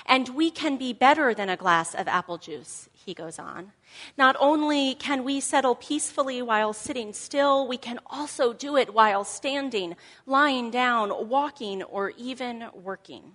And 0.07 0.31
we 0.31 0.51
can 0.51 0.79
be 0.79 0.95
better 0.95 1.35
than 1.35 1.51
a 1.51 1.57
glass 1.57 1.95
of 1.95 2.09
apple 2.09 2.39
juice, 2.39 2.89
he 2.93 3.13
goes 3.13 3.39
on. 3.39 3.73
Not 4.17 4.35
only 4.41 4.95
can 4.95 5.25
we 5.25 5.41
settle 5.41 5.75
peacefully 5.75 6.41
while 6.41 6.73
sitting 6.73 7.13
still, 7.13 7.69
we 7.69 7.77
can 7.77 7.99
also 8.07 8.55
do 8.55 8.77
it 8.77 8.95
while 8.95 9.25
standing, 9.25 9.97
lying 10.25 10.71
down, 10.71 11.29
walking, 11.29 11.83
or 11.83 12.11
even 12.17 12.69
working. 12.75 13.33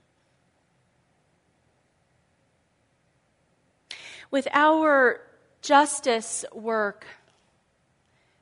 With 4.32 4.48
our 4.52 5.22
justice 5.62 6.46
work, 6.54 7.06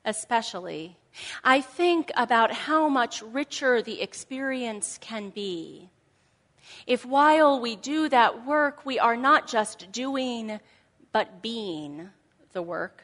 especially, 0.04 0.98
I 1.44 1.62
think 1.62 2.12
about 2.16 2.52
how 2.52 2.90
much 2.90 3.22
richer 3.22 3.82
the 3.82 4.02
experience 4.02 4.98
can 5.02 5.30
be 5.30 5.90
if 6.88 7.06
while 7.06 7.60
we 7.60 7.76
do 7.76 8.10
that 8.10 8.46
work, 8.46 8.86
we 8.86 9.00
are 9.00 9.18
not 9.18 9.48
just 9.48 9.92
doing, 9.92 10.60
but 11.12 11.42
being 11.42 12.10
the 12.54 12.62
work. 12.62 13.04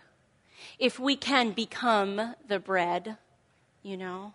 If 0.77 0.99
we 0.99 1.15
can 1.15 1.51
become 1.51 2.35
the 2.47 2.59
bread, 2.59 3.17
you 3.83 3.97
know. 3.97 4.33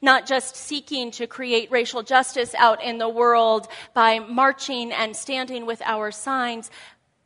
Not 0.00 0.26
just 0.26 0.54
seeking 0.54 1.10
to 1.12 1.26
create 1.26 1.72
racial 1.72 2.04
justice 2.04 2.54
out 2.54 2.82
in 2.84 2.98
the 2.98 3.08
world 3.08 3.66
by 3.94 4.20
marching 4.20 4.92
and 4.92 5.16
standing 5.16 5.66
with 5.66 5.82
our 5.82 6.12
signs, 6.12 6.70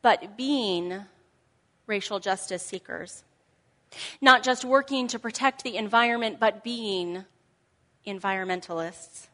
but 0.06 0.36
being 0.36 1.00
racial 1.88 2.20
justice 2.20 2.62
seekers. 2.62 3.24
Not 4.20 4.44
just 4.44 4.64
working 4.64 5.08
to 5.08 5.18
protect 5.18 5.64
the 5.64 5.76
environment, 5.76 6.38
but 6.38 6.62
being 6.62 7.24
environmentalists. 8.06 9.26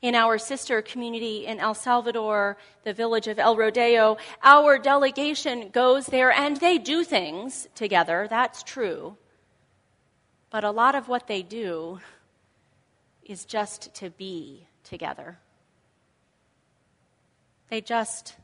In 0.00 0.14
our 0.14 0.38
sister 0.38 0.80
community 0.80 1.44
in 1.44 1.58
El 1.58 1.74
Salvador, 1.74 2.56
the 2.84 2.92
village 2.92 3.26
of 3.26 3.40
El 3.40 3.56
Rodeo, 3.56 4.16
our 4.44 4.78
delegation 4.78 5.70
goes 5.70 6.06
there 6.06 6.30
and 6.30 6.58
they 6.58 6.78
do 6.78 7.02
things 7.02 7.66
together, 7.74 8.28
that's 8.30 8.62
true. 8.62 9.16
But 10.50 10.62
a 10.62 10.70
lot 10.70 10.94
of 10.94 11.08
what 11.08 11.26
they 11.26 11.42
do 11.42 11.98
is 13.24 13.44
just 13.44 13.92
to 13.96 14.08
be 14.08 14.68
together. 14.84 15.40
They 17.70 17.80
just 17.80 18.36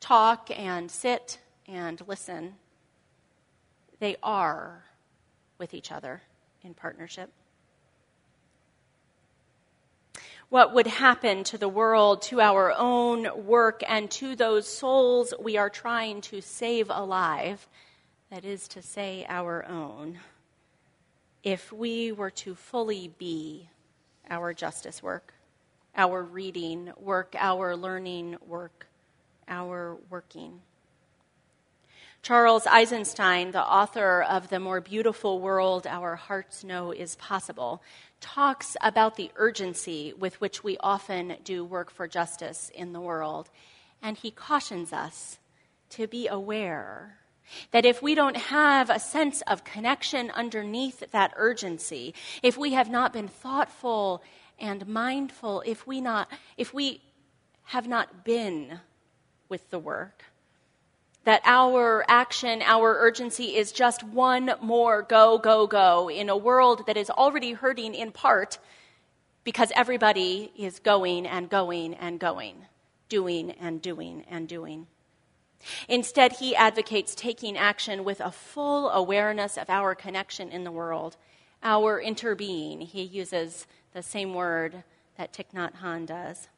talk 0.00 0.50
and 0.50 0.90
sit 0.90 1.38
and 1.66 2.00
listen, 2.06 2.54
they 3.98 4.16
are 4.22 4.84
with 5.58 5.74
each 5.74 5.90
other 5.90 6.22
in 6.62 6.74
partnership. 6.74 7.30
What 10.48 10.74
would 10.74 10.86
happen 10.86 11.42
to 11.44 11.58
the 11.58 11.68
world, 11.68 12.22
to 12.22 12.40
our 12.40 12.72
own 12.72 13.46
work, 13.46 13.82
and 13.88 14.08
to 14.12 14.36
those 14.36 14.68
souls 14.68 15.34
we 15.40 15.56
are 15.56 15.70
trying 15.70 16.20
to 16.22 16.40
save 16.40 16.88
alive 16.88 17.66
that 18.30 18.44
is 18.44 18.68
to 18.68 18.82
say, 18.82 19.24
our 19.28 19.64
own, 19.66 20.18
if 21.42 21.72
we 21.72 22.12
were 22.12 22.30
to 22.30 22.54
fully 22.54 23.08
be 23.18 23.68
our 24.28 24.52
justice 24.52 25.02
work, 25.02 25.32
our 25.96 26.22
reading 26.22 26.92
work, 26.98 27.34
our 27.38 27.76
learning 27.76 28.36
work, 28.46 28.86
our 29.48 29.85
working. 30.10 30.60
Charles 32.22 32.66
Eisenstein, 32.66 33.52
the 33.52 33.62
author 33.62 34.22
of 34.22 34.48
The 34.48 34.58
More 34.58 34.80
Beautiful 34.80 35.38
World 35.38 35.86
Our 35.86 36.16
Hearts 36.16 36.64
Know 36.64 36.90
Is 36.90 37.14
Possible, 37.14 37.82
talks 38.20 38.76
about 38.82 39.14
the 39.14 39.30
urgency 39.36 40.12
with 40.18 40.40
which 40.40 40.64
we 40.64 40.76
often 40.78 41.36
do 41.44 41.64
work 41.64 41.88
for 41.88 42.08
justice 42.08 42.70
in 42.74 42.92
the 42.92 43.00
world. 43.00 43.50
And 44.02 44.16
he 44.16 44.32
cautions 44.32 44.92
us 44.92 45.38
to 45.90 46.08
be 46.08 46.26
aware 46.26 47.18
that 47.70 47.84
if 47.84 48.02
we 48.02 48.14
don't 48.16 48.36
have 48.36 48.90
a 48.90 48.98
sense 48.98 49.40
of 49.42 49.62
connection 49.62 50.32
underneath 50.32 51.10
that 51.12 51.32
urgency, 51.36 52.12
if 52.42 52.58
we 52.58 52.72
have 52.72 52.90
not 52.90 53.12
been 53.12 53.28
thoughtful 53.28 54.22
and 54.58 54.86
mindful, 54.88 55.62
if 55.64 55.86
we, 55.86 56.00
not, 56.00 56.28
if 56.56 56.74
we 56.74 57.02
have 57.66 57.86
not 57.86 58.24
been 58.24 58.80
with 59.48 59.70
the 59.70 59.78
work, 59.78 60.24
that 61.24 61.42
our 61.44 62.04
action, 62.08 62.62
our 62.62 62.96
urgency 62.98 63.56
is 63.56 63.72
just 63.72 64.04
one 64.04 64.52
more 64.60 65.02
go, 65.02 65.38
go, 65.38 65.66
go 65.66 66.08
in 66.08 66.28
a 66.28 66.36
world 66.36 66.86
that 66.86 66.96
is 66.96 67.10
already 67.10 67.52
hurting 67.52 67.94
in 67.94 68.12
part 68.12 68.58
because 69.42 69.72
everybody 69.74 70.52
is 70.56 70.78
going 70.78 71.26
and 71.26 71.48
going 71.48 71.94
and 71.94 72.18
going, 72.18 72.66
doing 73.08 73.50
and 73.52 73.82
doing 73.82 74.24
and 74.30 74.48
doing. 74.48 74.86
Instead, 75.88 76.32
he 76.32 76.54
advocates 76.54 77.14
taking 77.14 77.56
action 77.56 78.04
with 78.04 78.20
a 78.20 78.30
full 78.30 78.90
awareness 78.90 79.56
of 79.56 79.70
our 79.70 79.94
connection 79.94 80.50
in 80.50 80.64
the 80.64 80.70
world, 80.70 81.16
our 81.62 82.00
interbeing. 82.02 82.82
He 82.82 83.02
uses 83.02 83.66
the 83.92 84.02
same 84.02 84.34
word 84.34 84.84
that 85.16 85.32
Thich 85.32 85.52
Nhat 85.54 85.80
Hanh 85.82 86.06
does. 86.06 86.48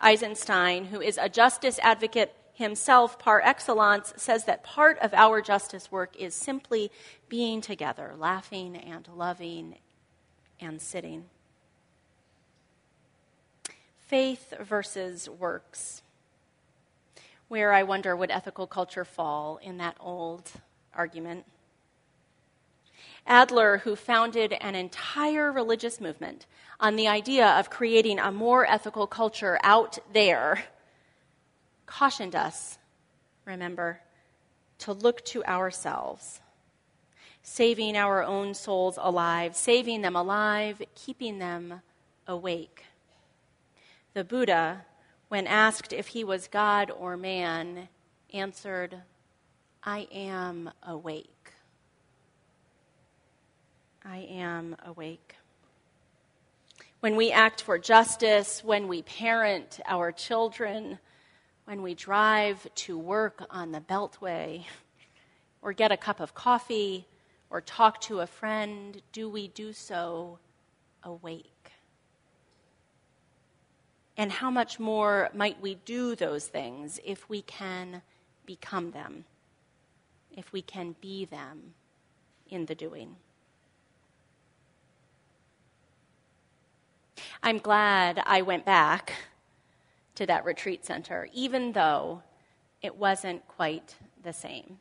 Eisenstein, 0.00 0.86
who 0.86 1.00
is 1.00 1.18
a 1.18 1.28
justice 1.28 1.78
advocate 1.82 2.34
himself 2.52 3.18
par 3.18 3.40
excellence, 3.44 4.12
says 4.16 4.44
that 4.44 4.64
part 4.64 4.98
of 5.00 5.14
our 5.14 5.40
justice 5.40 5.90
work 5.90 6.14
is 6.16 6.34
simply 6.34 6.90
being 7.28 7.60
together, 7.60 8.14
laughing 8.16 8.76
and 8.76 9.08
loving 9.14 9.76
and 10.60 10.80
sitting. 10.80 11.24
Faith 13.98 14.54
versus 14.60 15.28
works. 15.28 16.02
Where 17.48 17.72
I 17.72 17.82
wonder 17.82 18.16
would 18.16 18.30
ethical 18.30 18.66
culture 18.66 19.04
fall 19.04 19.58
in 19.62 19.78
that 19.78 19.96
old 20.00 20.50
argument? 20.94 21.44
Adler, 23.26 23.78
who 23.78 23.94
founded 23.94 24.54
an 24.60 24.74
entire 24.74 25.52
religious 25.52 26.00
movement 26.00 26.46
on 26.80 26.96
the 26.96 27.08
idea 27.08 27.46
of 27.46 27.70
creating 27.70 28.18
a 28.18 28.30
more 28.30 28.66
ethical 28.66 29.06
culture 29.06 29.58
out 29.62 29.98
there, 30.12 30.64
cautioned 31.86 32.34
us, 32.34 32.78
remember, 33.44 34.00
to 34.78 34.92
look 34.92 35.24
to 35.24 35.44
ourselves, 35.44 36.40
saving 37.42 37.96
our 37.96 38.22
own 38.22 38.54
souls 38.54 38.98
alive, 39.00 39.56
saving 39.56 40.02
them 40.02 40.14
alive, 40.14 40.80
keeping 40.94 41.38
them 41.38 41.80
awake. 42.26 42.84
The 44.14 44.22
Buddha, 44.22 44.84
when 45.28 45.46
asked 45.46 45.92
if 45.92 46.08
he 46.08 46.22
was 46.22 46.46
God 46.46 46.90
or 46.90 47.16
man, 47.16 47.88
answered, 48.32 49.02
I 49.82 50.06
am 50.12 50.70
awake. 50.82 51.52
I 54.04 54.18
am 54.30 54.76
awake. 54.84 55.37
When 57.00 57.14
we 57.14 57.30
act 57.30 57.62
for 57.62 57.78
justice, 57.78 58.64
when 58.64 58.88
we 58.88 59.02
parent 59.02 59.78
our 59.86 60.10
children, 60.10 60.98
when 61.64 61.80
we 61.80 61.94
drive 61.94 62.66
to 62.74 62.98
work 62.98 63.46
on 63.50 63.70
the 63.70 63.80
Beltway, 63.80 64.64
or 65.62 65.72
get 65.72 65.92
a 65.92 65.96
cup 65.96 66.18
of 66.18 66.34
coffee, 66.34 67.06
or 67.50 67.60
talk 67.60 68.00
to 68.00 68.18
a 68.18 68.26
friend, 68.26 69.00
do 69.12 69.30
we 69.30 69.46
do 69.46 69.72
so 69.72 70.40
awake? 71.04 71.70
And 74.16 74.32
how 74.32 74.50
much 74.50 74.80
more 74.80 75.30
might 75.32 75.60
we 75.60 75.76
do 75.76 76.16
those 76.16 76.48
things 76.48 76.98
if 77.04 77.28
we 77.28 77.42
can 77.42 78.02
become 78.44 78.90
them, 78.90 79.24
if 80.36 80.52
we 80.52 80.62
can 80.62 80.96
be 81.00 81.26
them 81.26 81.74
in 82.48 82.66
the 82.66 82.74
doing? 82.74 83.14
I'm 87.42 87.58
glad 87.58 88.22
I 88.24 88.42
went 88.42 88.64
back 88.64 89.12
to 90.16 90.26
that 90.26 90.44
retreat 90.44 90.84
center, 90.84 91.28
even 91.32 91.72
though 91.72 92.22
it 92.82 92.96
wasn't 92.96 93.46
quite 93.48 93.96
the 94.22 94.32
same. 94.32 94.78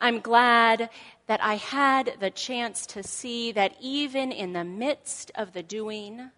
I'm 0.00 0.20
glad 0.20 0.90
that 1.26 1.42
I 1.42 1.54
had 1.56 2.16
the 2.20 2.30
chance 2.30 2.86
to 2.86 3.02
see 3.02 3.52
that 3.52 3.74
even 3.80 4.32
in 4.32 4.52
the 4.52 4.64
midst 4.64 5.30
of 5.34 5.52
the 5.52 5.62
doing, 5.62 6.30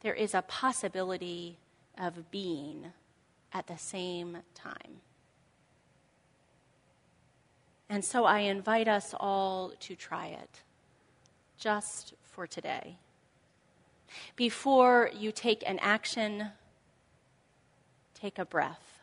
there 0.00 0.14
is 0.14 0.34
a 0.34 0.42
possibility 0.42 1.58
of 1.98 2.30
being 2.30 2.92
at 3.52 3.66
the 3.66 3.78
same 3.78 4.38
time. 4.54 5.00
And 7.88 8.04
so 8.04 8.24
I 8.24 8.40
invite 8.40 8.88
us 8.88 9.14
all 9.18 9.72
to 9.80 9.94
try 9.94 10.28
it 10.28 10.62
just 11.62 12.14
for 12.24 12.44
today. 12.44 12.96
Before 14.34 15.08
you 15.16 15.30
take 15.30 15.62
an 15.64 15.78
action, 15.78 16.48
take 18.14 18.38
a 18.38 18.44
breath. 18.44 18.98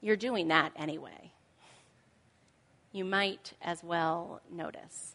You're 0.00 0.16
doing 0.16 0.48
that 0.48 0.72
anyway. 0.76 1.32
You 2.90 3.04
might 3.04 3.52
as 3.60 3.84
well 3.84 4.40
notice. 4.50 5.14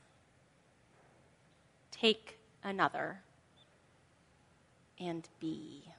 Take 1.89 2.37
another 2.63 3.21
and 4.99 5.27
be. 5.39 5.92